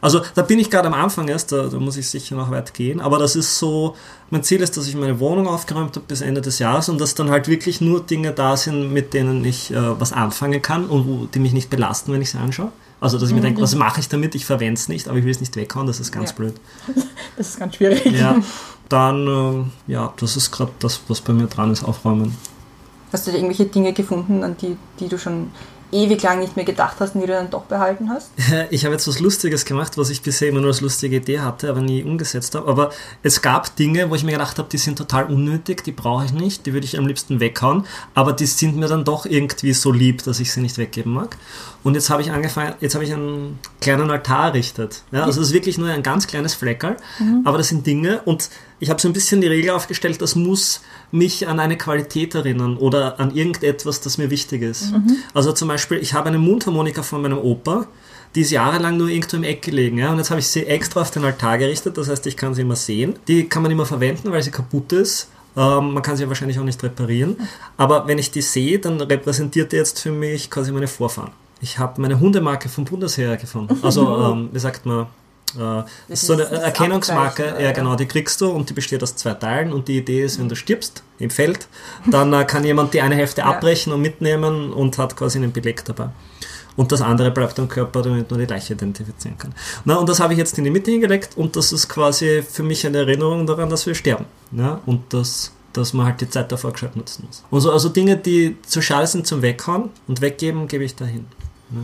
[0.00, 2.72] Also da bin ich gerade am Anfang erst, da, da muss ich sicher noch weit
[2.74, 3.94] gehen, aber das ist so,
[4.30, 7.14] mein Ziel ist, dass ich meine Wohnung aufgeräumt habe bis Ende des Jahres und dass
[7.14, 11.06] dann halt wirklich nur Dinge da sind, mit denen ich äh, was anfangen kann und
[11.06, 12.72] wo, die mich nicht belasten, wenn ich sie anschaue.
[13.00, 14.34] Also dass ich mir denke, was mache ich damit?
[14.34, 16.36] Ich verwende es nicht, aber ich will es nicht weghauen, das ist ganz Ja.
[16.36, 16.54] blöd.
[17.36, 18.04] Das ist ganz schwierig.
[18.06, 18.36] Ja,
[18.90, 19.26] dann,
[19.88, 22.36] äh, ja, das ist gerade das, was bei mir dran ist, aufräumen.
[23.12, 25.50] Hast du da irgendwelche Dinge gefunden, an die, die du schon
[25.92, 28.30] ewig lang nicht mehr gedacht hast und die du dann doch behalten hast?
[28.70, 31.70] Ich habe jetzt was Lustiges gemacht, was ich bisher immer nur als lustige Idee hatte,
[31.70, 32.68] aber nie umgesetzt habe.
[32.68, 32.90] Aber
[33.22, 36.32] es gab Dinge, wo ich mir gedacht habe, die sind total unnötig, die brauche ich
[36.32, 39.92] nicht, die würde ich am liebsten weghauen, aber die sind mir dann doch irgendwie so
[39.92, 41.36] lieb, dass ich sie nicht weggeben mag.
[41.82, 45.02] Und jetzt habe ich angefangen, jetzt habe ich einen kleinen Altar errichtet.
[45.12, 46.96] Ja, also es ist wirklich nur ein ganz kleines Fleckerl,
[47.44, 48.50] aber das sind Dinge und
[48.80, 50.80] ich habe so ein bisschen die Regel aufgestellt, das muss
[51.12, 54.92] mich an eine Qualität erinnern oder an irgendetwas, das mir wichtig ist.
[55.34, 57.86] Also zum Beispiel, ich habe eine Mundharmonika von meinem Opa,
[58.34, 59.98] die ist jahrelang nur irgendwo im Eck gelegen.
[59.98, 60.10] Ja?
[60.10, 62.62] Und jetzt habe ich sie extra auf den Altar gerichtet, das heißt, ich kann sie
[62.62, 63.16] immer sehen.
[63.28, 65.28] Die kann man immer verwenden, weil sie kaputt ist.
[65.56, 67.36] Ähm, man kann sie ja wahrscheinlich auch nicht reparieren.
[67.76, 71.32] Aber wenn ich die sehe, dann repräsentiert die jetzt für mich quasi meine Vorfahren.
[71.60, 73.78] Ich habe meine Hundemarke vom Bundesheer gefunden.
[73.82, 75.08] Also, ähm, wie sagt man,
[75.58, 79.02] äh, Das so eine ist das Erkennungsmarke, ja genau, die kriegst du und die besteht
[79.02, 81.68] aus zwei Teilen und die Idee ist, wenn du stirbst im Feld,
[82.10, 83.46] dann äh, kann jemand die eine Hälfte Ja.
[83.48, 86.10] abbrechen und mitnehmen und hat quasi einen Beleg dabei.
[86.76, 89.52] Und das andere bleibt am Körper, damit man die Leiche identifizieren kann.
[89.84, 92.62] Na, und das habe ich jetzt in die Mitte hingelegt und das ist quasi für
[92.62, 94.24] mich eine Erinnerung daran, dass wir sterben.
[94.52, 94.80] Ja?
[94.86, 97.42] Und dass, dass man halt die Zeit davor gescheit nutzen muss.
[97.50, 101.26] Also, also Dinge, die zu schade sind zum Weghauen und weggeben, gebe ich dahin.
[101.70, 101.80] Ja.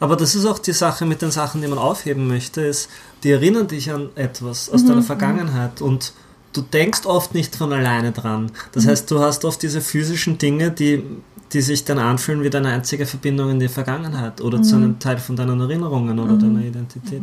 [0.00, 2.88] Aber das ist auch die Sache mit den Sachen, die man aufheben möchte, ist,
[3.22, 6.14] die erinnern dich an etwas aus deiner Vergangenheit und
[6.54, 8.50] du denkst oft nicht von alleine dran.
[8.72, 11.04] Das heißt, du hast oft diese physischen Dinge, die,
[11.52, 15.18] die sich dann anfühlen wie deine einzige Verbindung in die Vergangenheit oder zu einem Teil
[15.18, 17.22] von deinen Erinnerungen oder deiner Identität.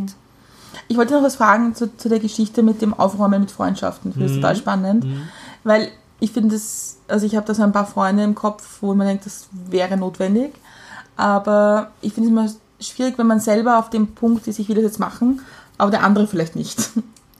[0.88, 4.12] Ich wollte noch was fragen zu, zu der Geschichte mit dem Aufräumen mit Freundschaften.
[4.12, 5.06] Ich finde das total spannend,
[5.63, 8.94] weil ich finde es, also ich habe da so ein paar Freunde im Kopf, wo
[8.94, 10.54] man denkt, das wäre notwendig,
[11.16, 14.76] aber ich finde es immer schwierig, wenn man selber auf dem Punkt ist, ich will
[14.76, 15.42] das jetzt machen,
[15.78, 16.90] aber der andere vielleicht nicht.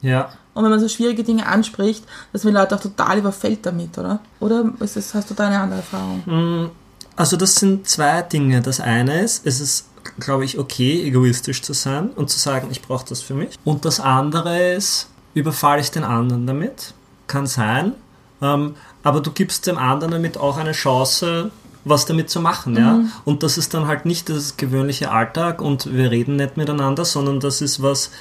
[0.02, 0.30] Ja.
[0.54, 4.20] Und wenn man so schwierige Dinge anspricht, dass man Leute auch total überfällt damit, oder?
[4.40, 6.72] Oder das, hast du da eine andere Erfahrung?
[7.16, 8.62] Also das sind zwei Dinge.
[8.62, 9.88] Das eine ist, es ist,
[10.20, 13.56] glaube ich, okay, egoistisch zu sein und zu sagen, ich brauche das für mich.
[13.66, 16.94] Und das andere ist, überfalle ich den anderen damit?
[17.28, 17.94] Kann sein.
[18.42, 21.52] Ähm, aber du gibst dem anderen damit auch eine Chance,
[21.90, 23.02] was damit zu machen, ja.
[23.26, 27.40] Und das ist dann halt nicht das gewöhnliche Alltag und wir reden nicht miteinander, sondern
[27.40, 28.12] das ist was,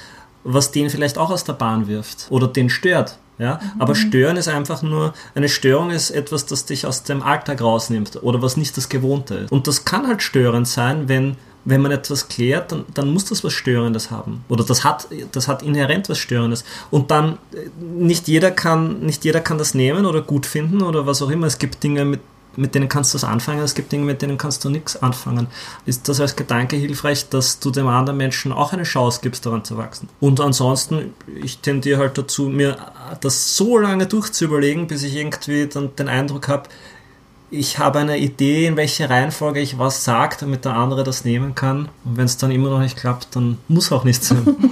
[0.44, 3.18] was den vielleicht auch aus der Bahn wirft oder den stört.
[3.38, 3.60] Ja?
[3.78, 8.22] Aber stören ist einfach nur, eine Störung ist etwas, das dich aus dem Alltag rausnimmt
[8.22, 9.52] oder was nicht das Gewohnte ist.
[9.52, 11.36] Und das kann halt störend sein, wenn
[11.68, 14.44] wenn man etwas klärt, dann, dann muss das was Störendes haben.
[14.48, 16.64] Oder das hat, das hat inhärent was Störendes.
[16.92, 21.06] Und dann, äh, nicht jeder kann, nicht jeder kann das nehmen oder gut finden oder
[21.06, 21.48] was auch immer.
[21.48, 22.20] Es gibt Dinge, mit,
[22.56, 25.48] mit denen kannst du was anfangen, es gibt Dinge, mit denen kannst du nichts anfangen.
[25.84, 29.64] Ist das als Gedanke hilfreich, dass du dem anderen Menschen auch eine Chance gibst, daran
[29.64, 30.08] zu wachsen?
[30.20, 32.76] Und ansonsten, ich tendiere halt dazu, mir
[33.20, 36.68] das so lange durchzuüberlegen, bis ich irgendwie dann den Eindruck habe,
[37.50, 41.54] ich habe eine Idee, in welche Reihenfolge ich was sage, damit der andere das nehmen
[41.54, 41.88] kann.
[42.04, 44.56] Und wenn es dann immer noch nicht klappt, dann muss auch nichts sein.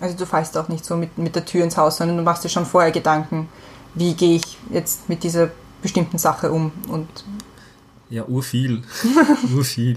[0.00, 2.44] Also du fallst auch nicht so mit, mit der Tür ins Haus, sondern du machst
[2.44, 3.48] dir schon vorher Gedanken,
[3.94, 5.50] wie gehe ich jetzt mit dieser
[5.84, 6.72] bestimmten Sache um.
[6.88, 7.06] Und
[8.10, 8.82] ja, urviel.
[9.54, 9.96] urviel.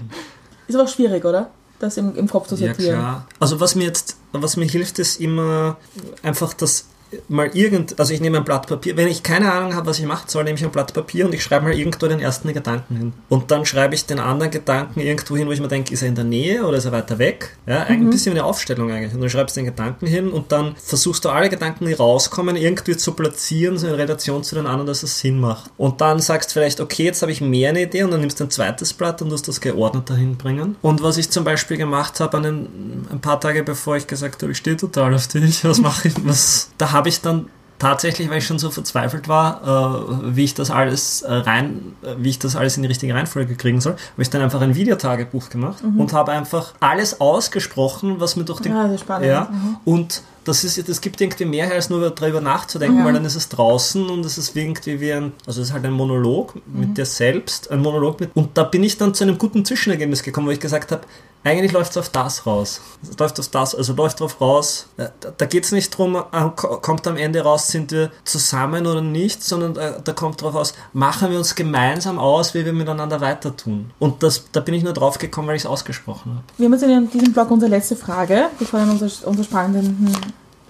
[0.68, 1.50] Ist aber auch schwierig, oder?
[1.80, 2.98] Das im, im Kopf zu Ja, sortieren.
[3.00, 3.26] klar.
[3.40, 5.76] Also was mir jetzt, was mir hilft, ist immer
[6.22, 6.86] einfach das
[7.28, 10.06] mal irgend, also ich nehme ein Blatt Papier, wenn ich keine Ahnung habe, was ich
[10.06, 12.96] machen soll, nehme ich ein Blatt Papier und ich schreibe mal irgendwo den ersten Gedanken
[12.96, 13.12] hin.
[13.28, 16.08] Und dann schreibe ich den anderen Gedanken irgendwo hin, wo ich mir denke, ist er
[16.08, 17.56] in der Nähe oder ist er weiter weg?
[17.66, 19.14] Ja, eigentlich ein bisschen wie eine Aufstellung eigentlich.
[19.14, 22.96] Und du schreibst den Gedanken hin und dann versuchst du alle Gedanken, die rauskommen, irgendwie
[22.96, 25.70] zu platzieren, so in Relation zu den anderen, dass es Sinn macht.
[25.76, 28.40] Und dann sagst du vielleicht, okay, jetzt habe ich mehr eine Idee und dann nimmst
[28.40, 30.76] du ein zweites Blatt und musst das geordnet dahin bringen.
[30.82, 34.52] Und was ich zum Beispiel gemacht habe, einen, ein paar Tage bevor ich gesagt habe,
[34.52, 37.46] ich stehe total auf dich, was mache ich, was, da habe ich dann
[37.78, 42.14] tatsächlich, weil ich schon so verzweifelt war, äh, wie ich das alles äh, rein, äh,
[42.18, 44.74] wie ich das alles in die richtige Reihenfolge kriegen soll, habe ich dann einfach ein
[44.74, 49.28] Videotagebuch gemacht und habe einfach alles ausgesprochen, was mir durch den Ah, sehr spannend.
[49.28, 49.76] ja Mhm.
[49.84, 53.04] und das ist das gibt irgendwie mehr als nur darüber nachzudenken, Ja.
[53.04, 55.84] weil dann ist es draußen und es ist irgendwie wie ein, also es ist halt
[55.84, 59.38] ein Monolog mit dir selbst, ein Monolog mit und da bin ich dann zu einem
[59.38, 61.02] guten Zwischenergebnis gekommen, wo ich gesagt habe,
[61.44, 62.80] eigentlich läuft es auf das raus.
[63.08, 64.88] Es läuft auf das, also läuft drauf raus.
[64.96, 66.20] Äh, Da, da geht es nicht drum, äh,
[66.56, 70.56] ko- kommt am Ende raus, sind wir zusammen oder nicht, sondern äh, da kommt drauf
[70.56, 73.92] aus, machen wir uns gemeinsam aus, wie wir miteinander weiter tun.
[74.00, 76.42] Und das, da bin ich nur drauf gekommen, weil ich es ausgesprochen habe.
[76.58, 80.10] Wir haben jetzt in diesem Blog unsere letzte Frage, bevor wir unsere, unsere spannenden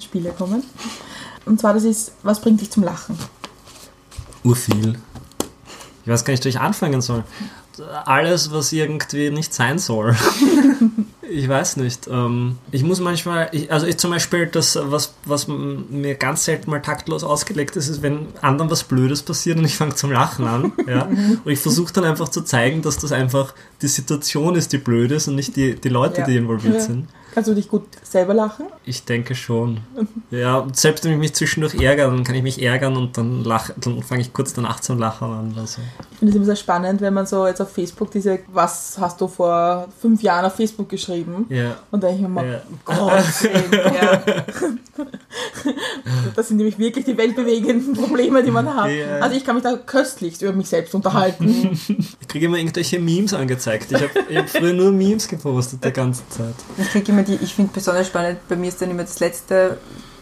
[0.00, 0.62] Spiele kommen.
[1.46, 3.18] Und zwar, das ist, was bringt dich zum Lachen?
[4.44, 4.98] Urviel.
[6.04, 7.24] Ich weiß gar nicht, wo ich anfangen soll.
[8.06, 10.16] Alles, was irgendwie nicht sein soll.
[11.30, 12.08] ich weiß nicht.
[12.08, 16.70] Ähm, ich muss manchmal, ich, also ich zum Beispiel, das, was, was mir ganz selten
[16.70, 20.46] mal taktlos ausgelegt ist, ist, wenn anderen was Blödes passiert und ich fange zum Lachen
[20.48, 20.72] an.
[20.88, 21.04] Ja?
[21.44, 25.12] Und ich versuche dann einfach zu zeigen, dass das einfach die Situation ist, die blöd
[25.12, 26.26] ist und nicht die, die Leute, Ja.
[26.26, 26.80] die involviert Ja.
[26.80, 27.06] sind.
[27.34, 28.66] Kannst du dich gut selber lachen?
[28.84, 29.80] Ich denke schon.
[30.30, 33.70] Ja, selbst wenn ich mich zwischendurch ärgere, dann kann ich mich ärgern und dann, lach-
[33.76, 35.54] dann fange ich kurz danach zum Lachen an.
[35.58, 35.80] Also.
[36.10, 39.20] Ich finde es immer sehr spannend, wenn man so jetzt auf Facebook diese, was hast
[39.20, 41.46] du vor fünf Jahren auf Facebook geschrieben?
[41.48, 41.76] Ja.
[41.90, 42.46] Und dann denke ich mir mal,
[42.86, 43.42] Ja.
[43.42, 44.22] Willen, ja.
[46.34, 48.90] das sind nämlich wirklich die weltbewegenden Probleme, die man hat.
[48.90, 49.18] Ja.
[49.20, 51.78] Also ich kann mich da köstlichst über mich selbst unterhalten.
[52.20, 53.92] Ich kriege immer irgendwelche Memes angezeigt.
[53.92, 56.54] Ich habe hab früher nur Memes gepostet die ganze Zeit.
[56.76, 59.78] Ich kriege immer die, ich finde besonders spannend, bei mir ist dann immer das letzte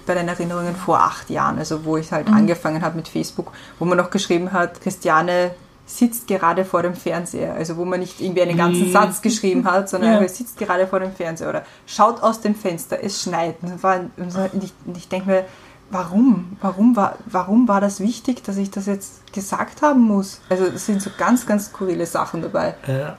[0.07, 3.85] bei den Erinnerungen vor acht Jahren, also wo ich halt angefangen habe mit Facebook, wo
[3.85, 5.51] man noch geschrieben hat, Christiane
[5.87, 9.89] sitzt gerade vor dem Fernseher, also wo man nicht irgendwie einen ganzen Satz geschrieben hat,
[9.89, 10.29] sondern Ja.
[10.29, 13.57] sitzt gerade vor dem Fernseher oder schaut aus dem Fenster, es schneit.
[13.63, 15.45] Und, ich, ich denke mir,
[15.91, 16.57] warum?
[16.61, 20.41] Warum war, warum war das wichtig, dass ich das jetzt gesagt haben muss?
[20.51, 22.75] Also es sind so ganz, ganz skurrile Sachen dabei.
[22.89, 23.17] Ja.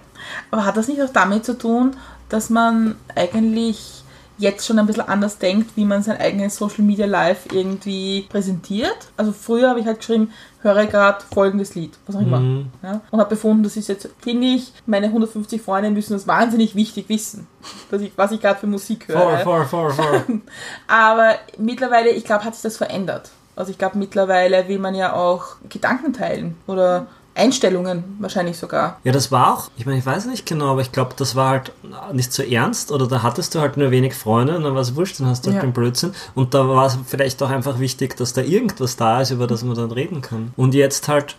[0.52, 1.96] Aber hat das nicht auch damit zu tun,
[2.28, 4.04] dass man eigentlich
[4.40, 8.98] jetzt schon ein bisschen anders denkt, wie man sein eigenes Social Media Live irgendwie präsentiert?
[9.16, 10.32] Also früher habe ich halt geschrieben,
[10.68, 12.40] höre gerade folgendes Lied, was auch immer.
[12.40, 12.68] Mhm.
[12.84, 13.02] Ja?
[13.10, 17.10] Und habe befunden, das ist jetzt, finde ich, meine 150 Freunde müssen das wahnsinnig wichtig
[17.10, 17.48] wissen,
[17.90, 19.40] dass ich, was ich gerade für Musik höre.
[19.40, 20.42] Voll, voll, voll, voll.
[20.88, 23.32] Aber mittlerweile, ich glaube, hat sich das verändert.
[23.56, 27.08] Also ich glaube, mittlerweile will man ja auch Gedanken teilen oder
[27.38, 29.00] Einstellungen wahrscheinlich sogar.
[29.04, 31.50] Ja, das war auch, ich meine, ich weiß nicht genau, aber ich glaube, das war
[31.52, 31.72] halt
[32.14, 34.96] nicht so ernst oder da hattest du halt nur wenig Freunde und dann war es
[34.96, 35.62] wurscht, dann hast du halt Ja.
[35.68, 39.32] den Blödsinn und da war es vielleicht auch einfach wichtig, dass da irgendwas da ist,
[39.32, 40.52] über das man dann reden kann.
[40.58, 41.36] Und jetzt halt,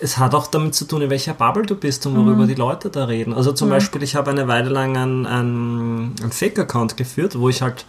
[0.00, 2.90] es hat auch damit zu tun, in welcher Bubble du bist und worüber die Leute
[2.90, 3.34] da reden.
[3.34, 7.62] Also zum Beispiel, ich habe eine Weile lang einen, einen, einen Fake-Account geführt, wo ich
[7.62, 7.84] halt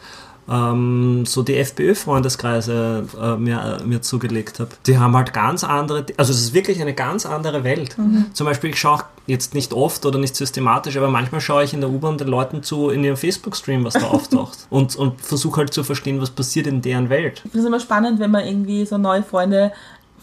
[0.50, 4.72] ähm, so die FPÖ-Freundeskreise äh, mir, äh, mir zugelegt habe.
[4.86, 7.96] Die haben halt ganz andere, also es ist wirklich eine ganz andere Welt.
[8.34, 11.82] Zum Beispiel, ich schaue jetzt nicht oft oder nicht systematisch, aber manchmal schaue ich in
[11.82, 15.74] der U-Bahn den Leuten zu in ihrem Facebook-Stream, was da auftaucht und, und versuche halt
[15.74, 17.42] zu verstehen, was passiert in deren Welt.
[17.44, 19.72] Ich finde es immer spannend, wenn man irgendwie so neue Freunde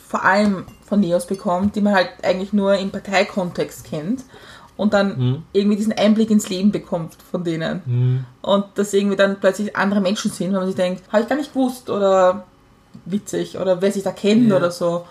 [0.09, 4.25] vor allem von Neos bekommt, die man halt eigentlich nur im Parteikontext kennt
[4.77, 5.43] und dann Mhm.
[5.53, 8.25] irgendwie diesen Einblick ins Leben bekommt von denen.
[8.41, 11.37] Und das irgendwie dann plötzlich andere Menschen sind, weil man sich denkt, habe ich gar
[11.37, 12.45] nicht gewusst oder
[13.05, 14.57] witzig oder wer sich da kennt Ja.
[14.57, 15.07] oder so.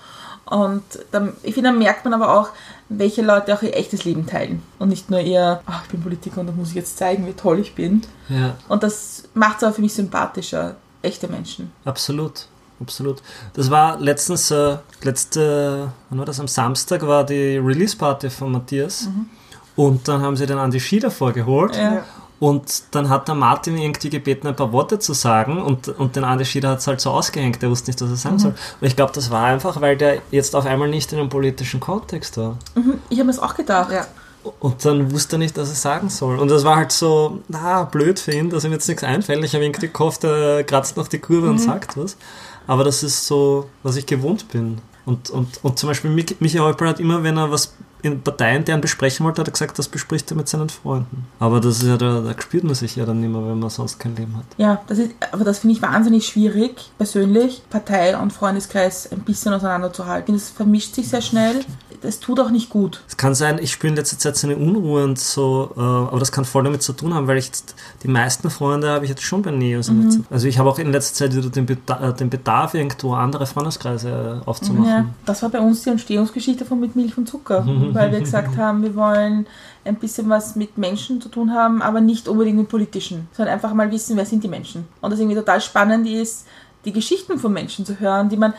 [0.45, 2.49] Und dann, ich finde, dann merkt man aber auch,
[2.89, 4.61] welche Leute auch ihr echtes Leben teilen.
[4.79, 7.33] Und nicht nur ihr, ach, ich bin Politiker und da muss ich jetzt zeigen, wie
[7.33, 8.01] toll ich bin.
[8.27, 10.75] Ja, Und das macht es auch für mich sympathischer.
[11.03, 11.71] Echte Menschen.
[11.85, 12.47] absolut.
[12.79, 13.21] Absolut.
[13.53, 16.39] Das war letztens, äh, letzte, wann war das?
[16.39, 19.07] Am Samstag war die Release-Party von Matthias.
[19.75, 21.75] Und dann haben sie den Andi Schieder vorgeholt.
[21.75, 22.03] Ja.
[22.39, 26.23] Und dann hat der Martin irgendwie gebeten, ein paar Worte zu sagen und, und den
[26.23, 28.55] Andi Schieder hat es halt so ausgehängt, der wusste nicht, was er sagen soll.
[28.81, 31.79] Und ich glaube, das war einfach, weil der jetzt auf einmal nicht in einem politischen
[31.79, 32.57] Kontext war.
[32.73, 33.91] Mhm, Ich habe mir das auch gedacht.
[33.91, 34.07] Ja.
[34.59, 36.39] Und dann wusste er nicht, was er sagen soll.
[36.39, 39.43] Und das war halt so, na, blöd für ihn, dass ihm jetzt nichts einfällt.
[39.45, 42.17] Ich habe irgendwie gehofft, er kratzt noch die Kurve und sagt was.
[42.65, 44.79] Aber das ist so, was ich gewohnt bin.
[45.05, 48.81] Und, und, und zum Beispiel Mich- Michi Häupl hat immer, wenn er was in parteiintern
[48.81, 51.25] besprechen wollte, hat er gesagt, das bespricht er mit seinen Freunden.
[51.39, 53.99] Aber das ist ja, da, da spürt man sich ja dann mehr, wenn man sonst
[53.99, 54.45] kein Leben hat.
[54.57, 59.53] Ja, das ist, aber das finde ich wahnsinnig schwierig, persönlich, Partei und Freundeskreis ein bisschen
[59.53, 60.33] auseinanderzuhalten.
[60.33, 61.61] Das vermischt sich sehr schnell.
[62.01, 63.03] Das tut auch nicht gut.
[63.07, 66.17] Es kann sein, ich spüre in letzter Zeit so eine Unruhe und so, äh, aber
[66.17, 69.09] das kann voll damit zu tun haben, weil ich jetzt, die meisten Freunde habe ich
[69.11, 69.87] jetzt schon bei Neos.
[69.89, 73.13] letzter- Also ich habe auch in letzter Zeit wieder den, Beda äh, den Bedarf, irgendwo
[73.13, 74.85] andere Freundeskreise aufzumachen.
[74.89, 77.63] Ja, das war bei uns die Entstehungsgeschichte von Mit Milch und Zucker,
[77.93, 79.47] weil wir gesagt haben, wir wollen
[79.85, 83.73] ein bisschen was mit Menschen zu tun haben, aber nicht unbedingt mit politischen, sondern einfach
[83.73, 84.87] mal wissen, wer sind die Menschen.
[85.01, 86.45] Und das irgendwie total spannend ist,
[86.85, 88.53] die Geschichten von Menschen zu hören, die man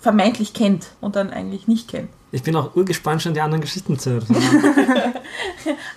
[0.00, 2.10] vermeintlich kennt und dann eigentlich nicht kennt.
[2.32, 4.26] Ich bin auch urgespannt, schon die anderen Geschichten zu hören.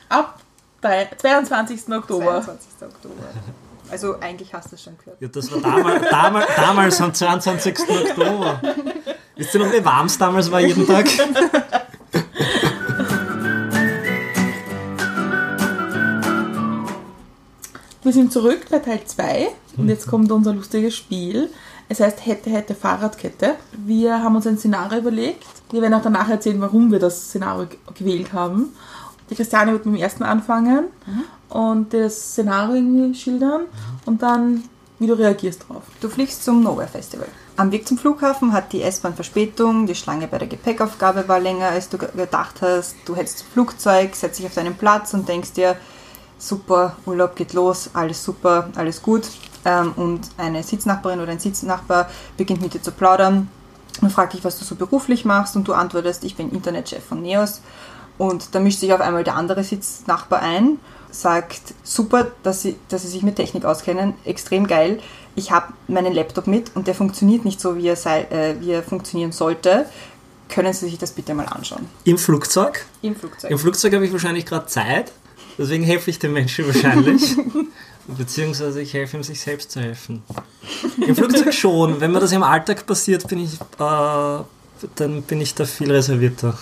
[0.10, 0.40] Ab
[0.82, 1.90] drei- 22.
[1.94, 2.42] Oktober.
[2.42, 2.68] 22.
[2.84, 3.14] Oktober.
[3.92, 5.20] Also eigentlich hast du es schon gehört.
[5.20, 7.76] Ja, das war damals, damals, damals am 22.
[7.80, 8.62] Oktober.
[9.36, 11.08] Wisst ihr noch, wie warm es damals war jeden Tag?
[18.10, 21.52] Wir sind zurück bei Teil 2 und jetzt kommt unser lustiges Spiel.
[21.90, 23.54] Es heißt Hätte, Hätte, Fahrradkette.
[23.86, 25.46] Wir haben uns ein Szenario überlegt.
[25.70, 28.74] Wir werden auch danach erzählen, warum wir das Szenario gewählt haben.
[29.30, 30.86] Die Christiane wird mit dem ersten anfangen
[31.50, 33.66] und das Szenario irgendwie schildern
[34.08, 34.64] und dann,
[34.98, 35.84] wie du reagierst drauf.
[36.02, 37.28] Du fliegst zum Nowhere Festival.
[37.58, 41.68] Am Weg zum Flughafen hat die S-Bahn Verspätung, die Schlange bei der Gepäckaufgabe war länger,
[41.68, 42.96] als du ge- gedacht hast.
[43.06, 45.76] Du hättest Flugzeug, setzt dich auf deinen Platz und denkst dir,
[46.40, 49.24] super, Urlaub geht los, alles super, alles gut.
[49.66, 53.50] Ähm, und eine Sitznachbarin oder ein Sitznachbar beginnt mit dir zu plaudern
[54.02, 57.22] und fragt dich, was du so beruflich machst und du antwortest, ich bin Internetchef von
[57.22, 57.62] Neos.
[58.18, 60.80] Und da mischt sich auf einmal der andere Sitznachbar ein,
[61.12, 65.00] sagt, super, dass sie, dass sie sich mit Technik auskennen, extrem geil.
[65.36, 68.72] Ich habe meinen Laptop mit und der funktioniert nicht so, wie er, sei, äh, wie
[68.72, 69.86] er funktionieren sollte.
[70.50, 71.88] Können Sie sich das bitte mal anschauen?
[72.06, 72.84] Im Flugzeug.
[73.04, 73.52] Im Flugzeug.
[73.52, 75.12] Im Flugzeug habe ich wahrscheinlich gerade Zeit,
[75.60, 77.36] deswegen helfe ich dem Menschen wahrscheinlich.
[78.08, 80.24] Beziehungsweise ich helfe ihm, sich selbst zu helfen.
[81.06, 82.02] Im Flugzeug schon.
[82.02, 84.40] Wenn mir das im Alltag passiert, bin ich, äh,
[84.96, 86.58] dann bin ich da viel reservierter.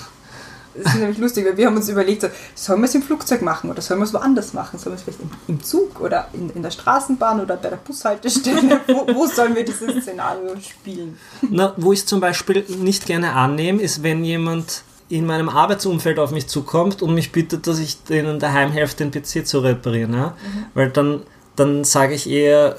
[0.75, 3.41] Das ist nämlich lustig, weil wir haben uns überlegt, so, sollen wir es im Flugzeug
[3.41, 4.77] machen oder sollen wir es woanders machen?
[4.77, 7.77] Sollen wir es vielleicht im, im Zug oder in, in der Straßenbahn oder bei der
[7.77, 8.81] Bushaltestelle?
[8.87, 11.17] wo, wo sollen wir dieses Szenario spielen?
[11.49, 16.19] Na, wo ich es zum Beispiel nicht gerne annehme, ist, wenn jemand in meinem Arbeitsumfeld
[16.19, 20.13] auf mich zukommt und mich bittet, dass ich denen daheim helfe, den PC zu reparieren.
[20.13, 20.35] Ja?
[20.73, 21.21] Weil dann,
[21.55, 22.77] dann sage ich eher,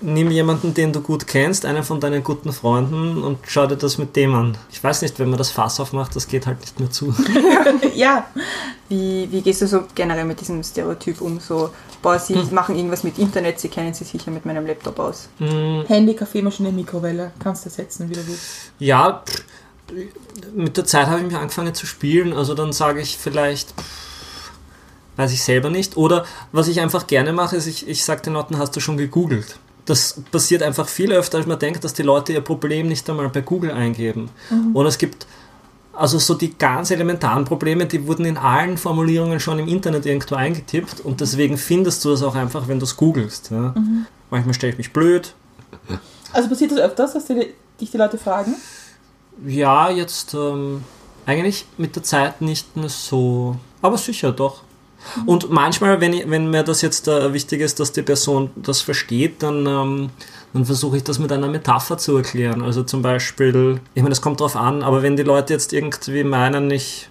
[0.00, 3.98] nimm jemanden, den du gut kennst, einen von deinen guten Freunden und schau dir das
[3.98, 4.56] mit dem an.
[4.70, 7.14] Ich weiß nicht, wenn man das Fass aufmacht, das geht halt nicht mehr zu.
[7.94, 8.26] ja,
[8.88, 11.40] Wie, wie gehst du so generell mit diesem Stereotyp um?
[11.40, 15.28] So, boah, Sie machen irgendwas mit Internet, Sie kennen sich sicher mit meinem Laptop aus.
[15.88, 17.32] Handy, Kaffeemaschine, Mikrowelle.
[17.38, 18.72] Kannst du setzen, wie du willst.
[18.78, 19.44] Ja, pff,
[20.54, 24.50] mit der Zeit habe ich mich angefangen zu spielen, also dann sage ich vielleicht, pff,
[25.16, 25.96] weiß ich selber nicht.
[25.96, 28.96] Oder was ich einfach gerne mache, ist, ich, ich sage den Leuten, hast du schon
[28.96, 29.58] gegoogelt?
[29.84, 33.28] Das passiert einfach viel öfter, als man denkt, dass die Leute ihr Problem nicht einmal
[33.30, 34.28] bei Google eingeben.
[34.74, 35.26] Und es gibt
[35.94, 40.34] also so die ganz elementaren Probleme, die wurden in allen Formulierungen schon im Internet irgendwo
[40.34, 43.50] eingetippt und deswegen findest du das auch einfach, wenn du es googelst.
[43.50, 43.74] Ja.
[44.30, 45.34] Manchmal stelle ich mich blöd,
[46.32, 48.54] Also passiert das öfters, dass die, dich die Leute fragen?
[49.46, 50.82] Ja, jetzt ähm,
[51.26, 54.62] eigentlich mit der Zeit nicht mehr so, aber sicher doch.
[55.26, 58.80] Und manchmal, wenn, ich, wenn mir das jetzt äh, wichtig ist, dass die Person das
[58.80, 60.10] versteht, dann, ähm,
[60.52, 62.62] dann versuche ich das mit einer Metapher zu erklären.
[62.62, 66.24] Also zum Beispiel, ich meine, das kommt drauf an, aber wenn die Leute jetzt irgendwie
[66.24, 67.08] meinen, ich,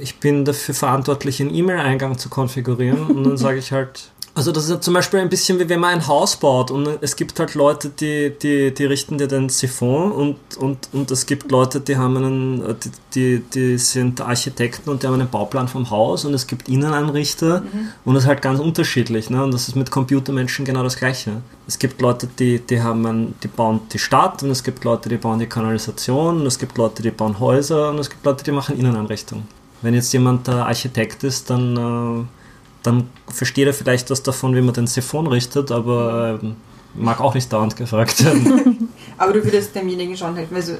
[0.00, 4.64] ich bin dafür verantwortlich, einen E-Mail-Eingang zu konfigurieren, und dann sage ich halt, Also das
[4.64, 7.40] ist ja zum Beispiel ein bisschen wie wenn man ein Haus baut und es gibt
[7.40, 11.80] halt Leute, die, die, die richten dir den Siphon und, und, und es gibt Leute,
[11.80, 16.26] die haben einen, die, die, die sind Architekten und die haben einen Bauplan vom Haus
[16.26, 17.62] und es gibt Innenanrichter
[18.04, 19.30] und das ist halt ganz unterschiedlich.
[19.30, 19.42] Ne?
[19.42, 21.40] Und das ist mit Computermenschen genau das gleiche.
[21.66, 25.08] Es gibt Leute, die, die haben ein, die bauen die Stadt und es gibt Leute,
[25.08, 28.44] die bauen die Kanalisation und es gibt Leute, die bauen Häuser und es gibt Leute,
[28.44, 29.48] die machen Inneneinrichtungen.
[29.80, 32.45] Wenn jetzt jemand der Architekt ist, dann äh,
[32.86, 36.46] dann versteht er vielleicht was davon, wie man den Siphon richtet, aber äh,
[36.94, 38.88] mag auch nicht dauernd gefragt werden.
[39.18, 40.54] Aber du würdest demjenigen schon helfen.
[40.54, 40.74] Also,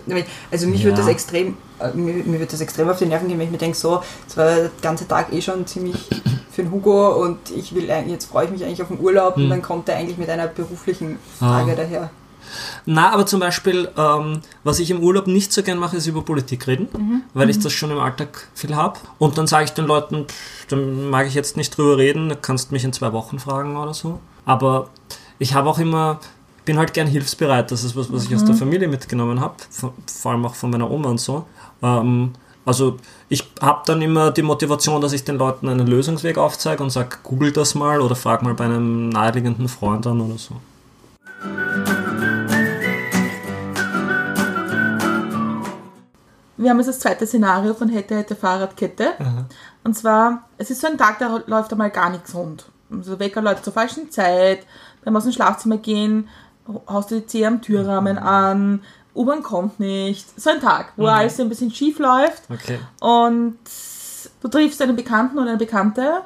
[0.50, 0.86] also mich Ja.
[0.86, 3.52] würde das extrem, äh, mir, mir würde das extrem auf die Nerven gehen, wenn ich
[3.52, 5.96] mir denke, so, es war der ganze Tag eh schon ziemlich
[6.52, 9.36] für den Hugo und ich will eigentlich- jetzt freue ich mich eigentlich auf den Urlaub
[9.38, 9.50] und Hm.
[9.50, 11.76] dann kommt er eigentlich mit einer beruflichen Frage Ah.
[11.76, 12.11] daher.
[12.84, 16.22] Na, aber zum Beispiel, ähm, was ich im Urlaub nicht so gern mache, ist über
[16.22, 16.88] Politik reden,
[17.34, 18.99] weil ich das schon im Alltag viel habe.
[19.18, 22.36] Und dann sage ich den Leuten, pff, dann mag ich jetzt nicht drüber reden, du
[22.36, 24.20] kannst mich in zwei Wochen fragen oder so.
[24.44, 24.88] Aber
[25.38, 26.20] ich habe auch immer,
[26.64, 27.70] bin halt gern hilfsbereit.
[27.70, 30.70] Das ist was, was ich aus der Familie mitgenommen habe, vor, vor allem auch von
[30.70, 31.47] meiner Oma und so.
[31.82, 32.32] Ähm,
[32.66, 32.97] also
[33.28, 37.18] ich habe dann immer die Motivation, dass ich den Leuten einen Lösungsweg aufzeige und sage,
[37.22, 40.57] google das mal oder frag mal bei einem naheliegenden Freund an oder so.
[46.57, 49.14] Wir haben jetzt das zweite Szenario von Hätte, Hätte, Fahrradkette.
[49.84, 52.66] Und zwar, es ist so ein Tag, da läuft einmal gar nichts rund.
[52.90, 54.61] Also der Wecker läuft zur falschen Zeit,
[55.04, 56.28] dann musst du ins Schlafzimmer gehen,
[56.88, 58.80] haust dir die Zehe am Türrahmen an,
[59.14, 60.40] U-Bahn kommt nicht.
[60.40, 62.42] So ein Tag, wo alles ein bisschen schief läuft.
[62.50, 62.78] Okay.
[63.00, 63.59] und
[64.42, 66.22] du triffst einen Bekannten oder eine Bekannte,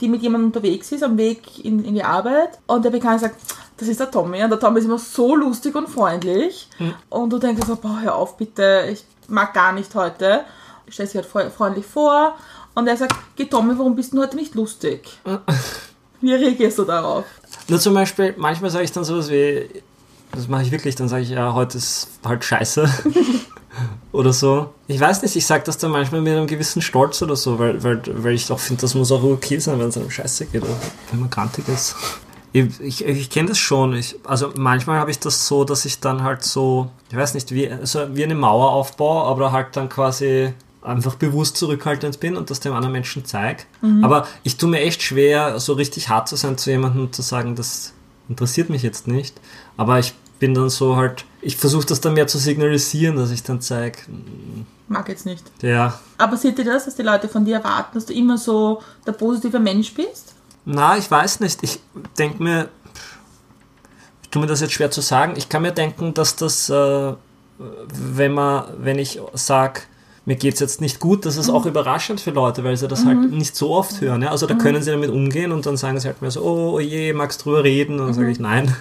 [0.00, 2.58] die mit jemandem unterwegs ist, am Weg in, in die Arbeit.
[2.66, 3.36] Und der Bekannte sagt,
[3.76, 4.42] das ist der Tommy.
[4.42, 6.68] Und der Tommy ist immer so lustig und freundlich.
[7.08, 10.40] Und du denkst so, boah, hör auf bitte, ich mag gar nicht heute.
[10.88, 12.34] Stell sich halt fre- freundlich vor
[12.74, 15.08] und er sagt, geh Tommy, warum bist du heute nicht lustig?
[16.20, 17.24] Wie reagierst du darauf?
[17.68, 19.68] Nur zum Beispiel, manchmal sage ich dann sowas wie,
[20.32, 22.88] das mache ich wirklich, dann sage ich, ja, heute ist halt scheiße.
[24.12, 24.72] oder so.
[24.86, 27.82] Ich weiß nicht, ich sage das dann manchmal mit einem gewissen Stolz oder so, weil,
[27.82, 30.62] weil, weil ich auch finde, das muss auch okay sein, wenn es einem scheiße geht
[30.62, 30.76] oder
[31.10, 31.96] wenn man krantig ist.
[32.52, 33.94] Ich, ich, ich kenne das schon.
[33.94, 37.52] Ich, also manchmal habe ich das so, dass ich dann halt so, ich weiß nicht,
[37.52, 42.50] wie, so wie eine Mauer aufbaue, aber halt dann quasi einfach bewusst zurückhaltend bin und
[42.50, 43.62] das dem anderen Menschen zeige.
[44.02, 47.22] Aber ich tue mir echt schwer, so richtig hart zu sein zu jemandem und zu
[47.22, 47.92] sagen, das
[48.28, 49.40] interessiert mich jetzt nicht.
[49.76, 53.44] Aber ich bin dann so halt, ich versuche das dann mehr zu signalisieren, dass ich
[53.44, 53.98] dann zeige,
[54.88, 55.44] Mag jetzt nicht.
[55.62, 58.82] ja, Aber seht ihr das, dass die Leute von dir erwarten, dass du immer so
[59.06, 60.31] der positive Mensch bist?
[60.64, 61.62] Na, ich weiß nicht.
[61.62, 61.80] Ich
[62.18, 62.68] denke mir,
[64.22, 65.34] ich tue mir das jetzt schwer zu sagen.
[65.36, 67.12] Ich kann mir denken, dass das, äh,
[67.58, 69.82] wenn man, wenn ich sage,
[70.24, 73.32] mir geht's jetzt nicht gut, das ist auch überraschend für Leute, weil sie das halt
[73.32, 74.22] nicht so oft hören.
[74.22, 74.30] Ja?
[74.30, 76.80] Also da können sie damit umgehen und dann sagen sie halt mir so, oh, oh
[76.80, 77.98] je, magst du drüber reden?
[77.98, 78.74] Und dann sage ich, nein.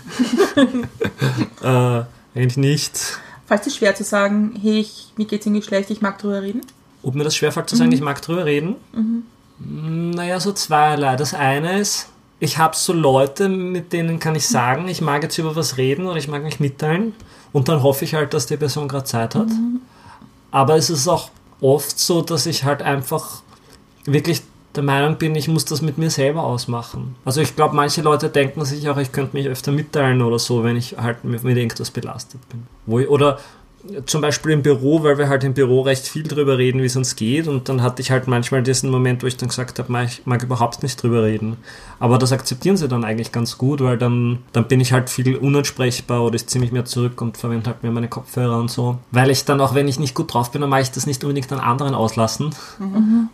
[1.63, 2.03] äh,
[2.35, 3.19] eigentlich nicht.
[3.47, 6.61] Falls es schwer zu sagen, hey, ich, mir geht's irgendwie schlecht, ich mag drüber reden.
[7.01, 8.75] Ob mir das schwerfällt zu sagen, ich mag drüber reden?
[8.93, 9.23] Mm,
[9.65, 11.15] Naja, so zweierlei.
[11.15, 12.09] Das eine ist,
[12.39, 16.07] ich habe so Leute, mit denen kann ich sagen, ich mag jetzt über was reden
[16.07, 17.13] oder ich mag mich mitteilen
[17.53, 19.49] und dann hoffe ich halt, dass die Person gerade Zeit hat.
[20.49, 21.29] Aber es ist auch
[21.61, 23.43] oft so, dass ich halt einfach
[24.05, 24.41] wirklich
[24.75, 27.15] der Meinung bin, ich muss das mit mir selber ausmachen.
[27.25, 30.63] Also ich glaube, manche Leute denken sich auch, ich könnte mich öfter mitteilen oder so,
[30.63, 32.65] wenn ich halt mit, mit irgendwas belastet bin.
[32.85, 33.39] Wo ich, oder
[34.05, 36.95] zum Beispiel im Büro, weil wir halt im Büro recht viel drüber reden, wie es
[36.95, 37.47] uns geht.
[37.47, 40.21] Und dann hatte ich halt manchmal diesen Moment, wo ich dann gesagt habe, "Ma, ich
[40.25, 41.57] mag überhaupt nicht drüber reden.
[41.99, 45.35] Aber das akzeptieren sie dann eigentlich ganz gut, weil dann, dann bin ich halt viel
[45.35, 48.97] unansprechbar oder ich ziehe mich mehr zurück und verwende halt mehr meine Kopfhörer und so.
[49.11, 51.23] Weil ich dann auch, wenn ich nicht gut drauf bin, dann mache ich das nicht
[51.23, 52.55] unbedingt an anderen auslassen.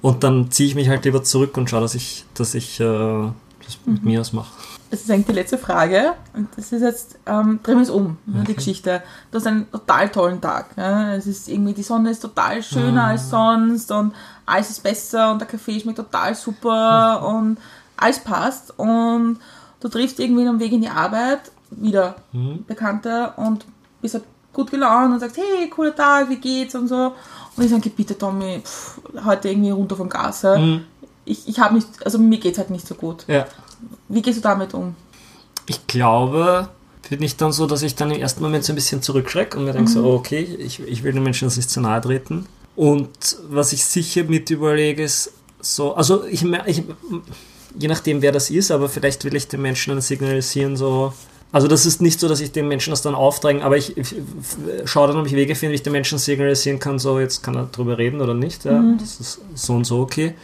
[0.01, 2.83] Und dann ziehe ich mich halt lieber zurück und schaue, dass ich, dass ich äh,
[2.83, 4.47] das mit mir ausmache.
[4.89, 6.13] Das ist eigentlich die letzte Frage.
[6.33, 9.03] Und das ist jetzt, ähm, drehen wir es um, ne, die Geschichte.
[9.31, 10.67] Du hast einen total tollen Tag.
[10.77, 11.13] Ja?
[11.13, 14.13] Es ist irgendwie, die Sonne ist total schöner als sonst und
[14.45, 17.57] alles ist besser und der Kaffee schmeckt total super und
[17.97, 18.77] alles passt.
[18.79, 19.39] Und
[19.79, 22.15] du triffst irgendwie am Weg in die Arbeit wieder
[22.65, 23.65] Bekannte und
[24.01, 24.23] bist halt
[24.53, 27.13] gut gelaunt und sagst, hey, cooler Tag, wie geht's und so.
[27.55, 30.43] Und ich sage, bitte Tommy, pff, heute irgendwie runter vom Gas.
[30.43, 30.55] Ja?
[31.25, 33.25] Ich, ich habe nicht, also mir geht's halt nicht so gut.
[33.27, 33.45] Ja.
[34.07, 34.95] Wie gehst du damit um?
[35.67, 36.69] Ich glaube,
[37.09, 39.65] bin ich dann so, dass ich dann im ersten Moment so ein bisschen zurückschrecke und
[39.65, 42.45] mir denke so, oh, okay, ich, ich will den Menschen das nicht zu nahe treten.
[42.75, 46.83] Und was ich sicher mit überlege, ist so, also ich, ich
[47.77, 51.13] je nachdem wer das ist, aber vielleicht will ich den Menschen dann signalisieren, so,
[51.51, 54.15] also das ist nicht so, dass ich den Menschen das dann aufdränge, aber ich, ich
[54.85, 57.55] schaue dann, ob ich Wege finde, wie ich den Menschen signalisieren kann, so jetzt kann
[57.55, 60.35] er drüber reden oder nicht, ja, das ist so und so okay.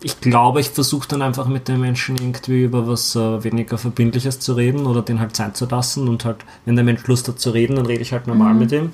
[0.00, 4.38] Ich glaube, ich versuche dann einfach mit den Menschen irgendwie über was äh, weniger Verbindliches
[4.38, 7.40] zu reden oder den halt Zeit zu lassen und halt, wenn der Mensch Lust hat
[7.40, 8.92] zu reden, dann rede ich halt normal mit ihm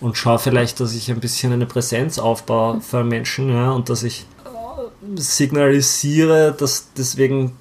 [0.00, 4.02] und schaue vielleicht, dass ich ein bisschen eine Präsenz aufbaue für Menschen ja, und dass
[4.02, 7.52] ich äh, signalisiere, dass deswegen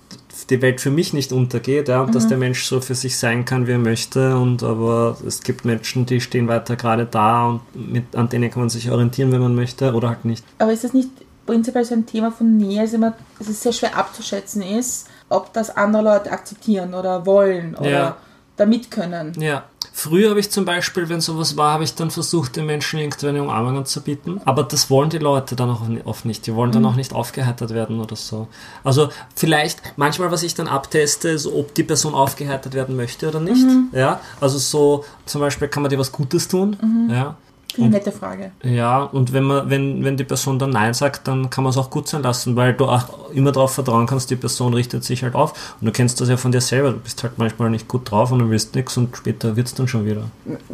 [0.49, 3.43] die Welt für mich nicht untergeht ja, und dass der Mensch so für sich sein
[3.43, 7.61] kann, wie er möchte und aber es gibt Menschen, die stehen weiter gerade da und
[7.75, 10.45] mit, an denen kann man sich orientieren, wenn man möchte oder halt nicht.
[10.59, 11.09] Aber ist das nicht
[11.49, 15.51] prinzipiell so ein Thema von Nähe, dass immer, dass es sehr schwer abzuschätzen ist, ob
[15.53, 18.17] das andere Leute akzeptieren oder wollen oder Ja.
[18.57, 19.33] damit können?
[19.41, 19.63] Ja.
[19.91, 23.27] Früher habe ich zum Beispiel, wenn sowas war, habe ich dann versucht, den Menschen irgendwie
[23.27, 24.39] eine Umarmung anzubieten.
[24.45, 26.45] Aber das wollen die Leute dann auch oft nicht.
[26.47, 28.47] Die wollen dann auch nicht aufgeheitert werden oder so.
[28.83, 33.41] Also vielleicht, manchmal, was ich dann abteste, ist, ob die Person aufgeheitert werden möchte oder
[33.41, 33.65] nicht.
[33.91, 34.21] Ja.
[34.39, 37.07] Also so, zum Beispiel, kann man dir was Gutes tun?
[37.11, 37.35] Ja.
[37.79, 38.51] Finde ich eine nette Frage.
[38.63, 41.77] Ja, und wenn man, wenn, wenn die Person dann Nein sagt, dann kann man es
[41.77, 45.23] auch gut sein lassen, weil du auch immer darauf vertrauen kannst, die Person richtet sich
[45.23, 45.75] halt auf.
[45.79, 46.91] Und du kennst das ja von dir selber.
[46.91, 49.73] Du bist halt manchmal nicht gut drauf und du willst nichts und später wird es
[49.73, 50.23] dann schon wieder.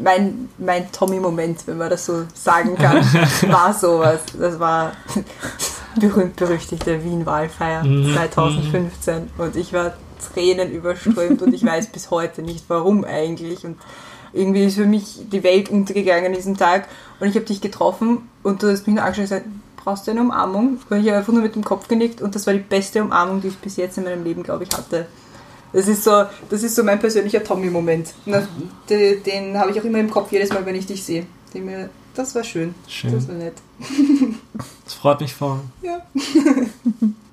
[0.02, 2.98] Mein, mein Tommy-Moment, wenn man das so sagen kann,
[3.52, 4.22] war sowas.
[4.40, 4.94] Das war
[6.00, 9.94] berühmt-berüchtigte Wien-Wahlfeier 2015 und ich war
[10.34, 13.78] Tränen überströmt und ich weiß bis heute nicht warum eigentlich und
[14.36, 16.88] irgendwie ist für mich die Welt untergegangen an diesem Tag
[17.20, 19.46] und ich habe dich getroffen und du hast mich nur angeschaut und gesagt,
[19.84, 20.80] brauchst du eine Umarmung?
[20.90, 23.42] Und ich habe einfach nur mit dem Kopf genickt und das war die beste Umarmung,
[23.42, 25.08] die ich bis jetzt in meinem Leben, glaube ich, hatte.
[25.74, 28.14] Das ist so, das ist so mein persönlicher Tommy-Moment.
[28.90, 31.26] Den, den habe ich auch immer im Kopf jedes Mal, wenn ich dich sehe.
[31.54, 32.76] Mir, Das war schön.
[32.88, 33.14] Schön.
[33.14, 33.56] Das war nett.
[34.84, 35.60] Das freut mich voll.
[35.82, 36.02] Ja.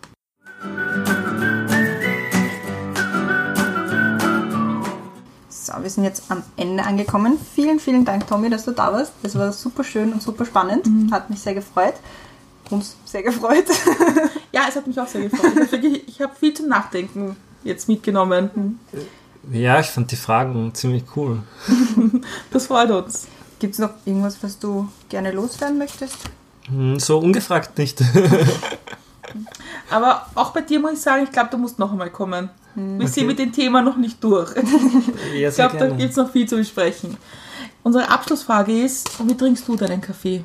[5.75, 7.39] So, wir sind jetzt am Ende angekommen.
[7.55, 9.13] Vielen, vielen Dank, Tommy, dass du da warst.
[9.23, 10.87] Das war super schön und super spannend.
[11.13, 11.95] Hat mich sehr gefreut.
[12.71, 13.65] Uns sehr gefreut.
[14.55, 15.53] Ja, es hat mich auch sehr gefreut.
[15.83, 18.79] Ich Ich habe viel zum Nachdenken jetzt mitgenommen.
[19.51, 21.43] Ja, ich fand die Fragen ziemlich cool.
[22.51, 23.29] Das freut uns.
[23.59, 26.19] Gibt es noch irgendwas, was du gerne loswerden möchtest?
[26.69, 28.03] Hm, So ungefragt nicht.
[29.91, 32.51] Aber auch bei dir muss ich sagen, ich glaube, du musst noch einmal kommen.
[32.75, 34.55] Wir sind mit dem Thema noch nicht durch.
[35.37, 37.17] Ja, Ich glaube, da gibt es noch viel zu besprechen.
[37.83, 40.43] Unsere Abschlussfrage ist, wie trinkst du deinen Kaffee?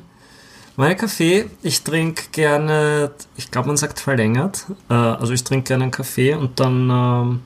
[0.76, 4.66] Mein Kaffee, ich trinke gerne, ich glaube man sagt verlängert.
[4.88, 7.40] Äh, also ich trinke gerne einen Kaffee und dann, ähm,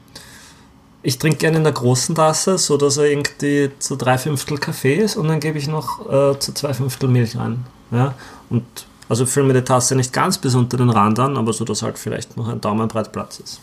[1.03, 4.97] ich trinke gerne in der großen Tasse, so dass er irgendwie zu drei Fünftel Kaffee
[4.97, 7.64] ist und dann gebe ich noch äh, zu zwei Fünftel Milch rein.
[7.91, 8.14] Ja?
[8.51, 8.64] Und
[9.12, 11.82] also füllen wir die Tasse nicht ganz bis unter den Rand an, aber so, dass
[11.82, 13.60] halt vielleicht noch ein Daumenbreit Platz ist.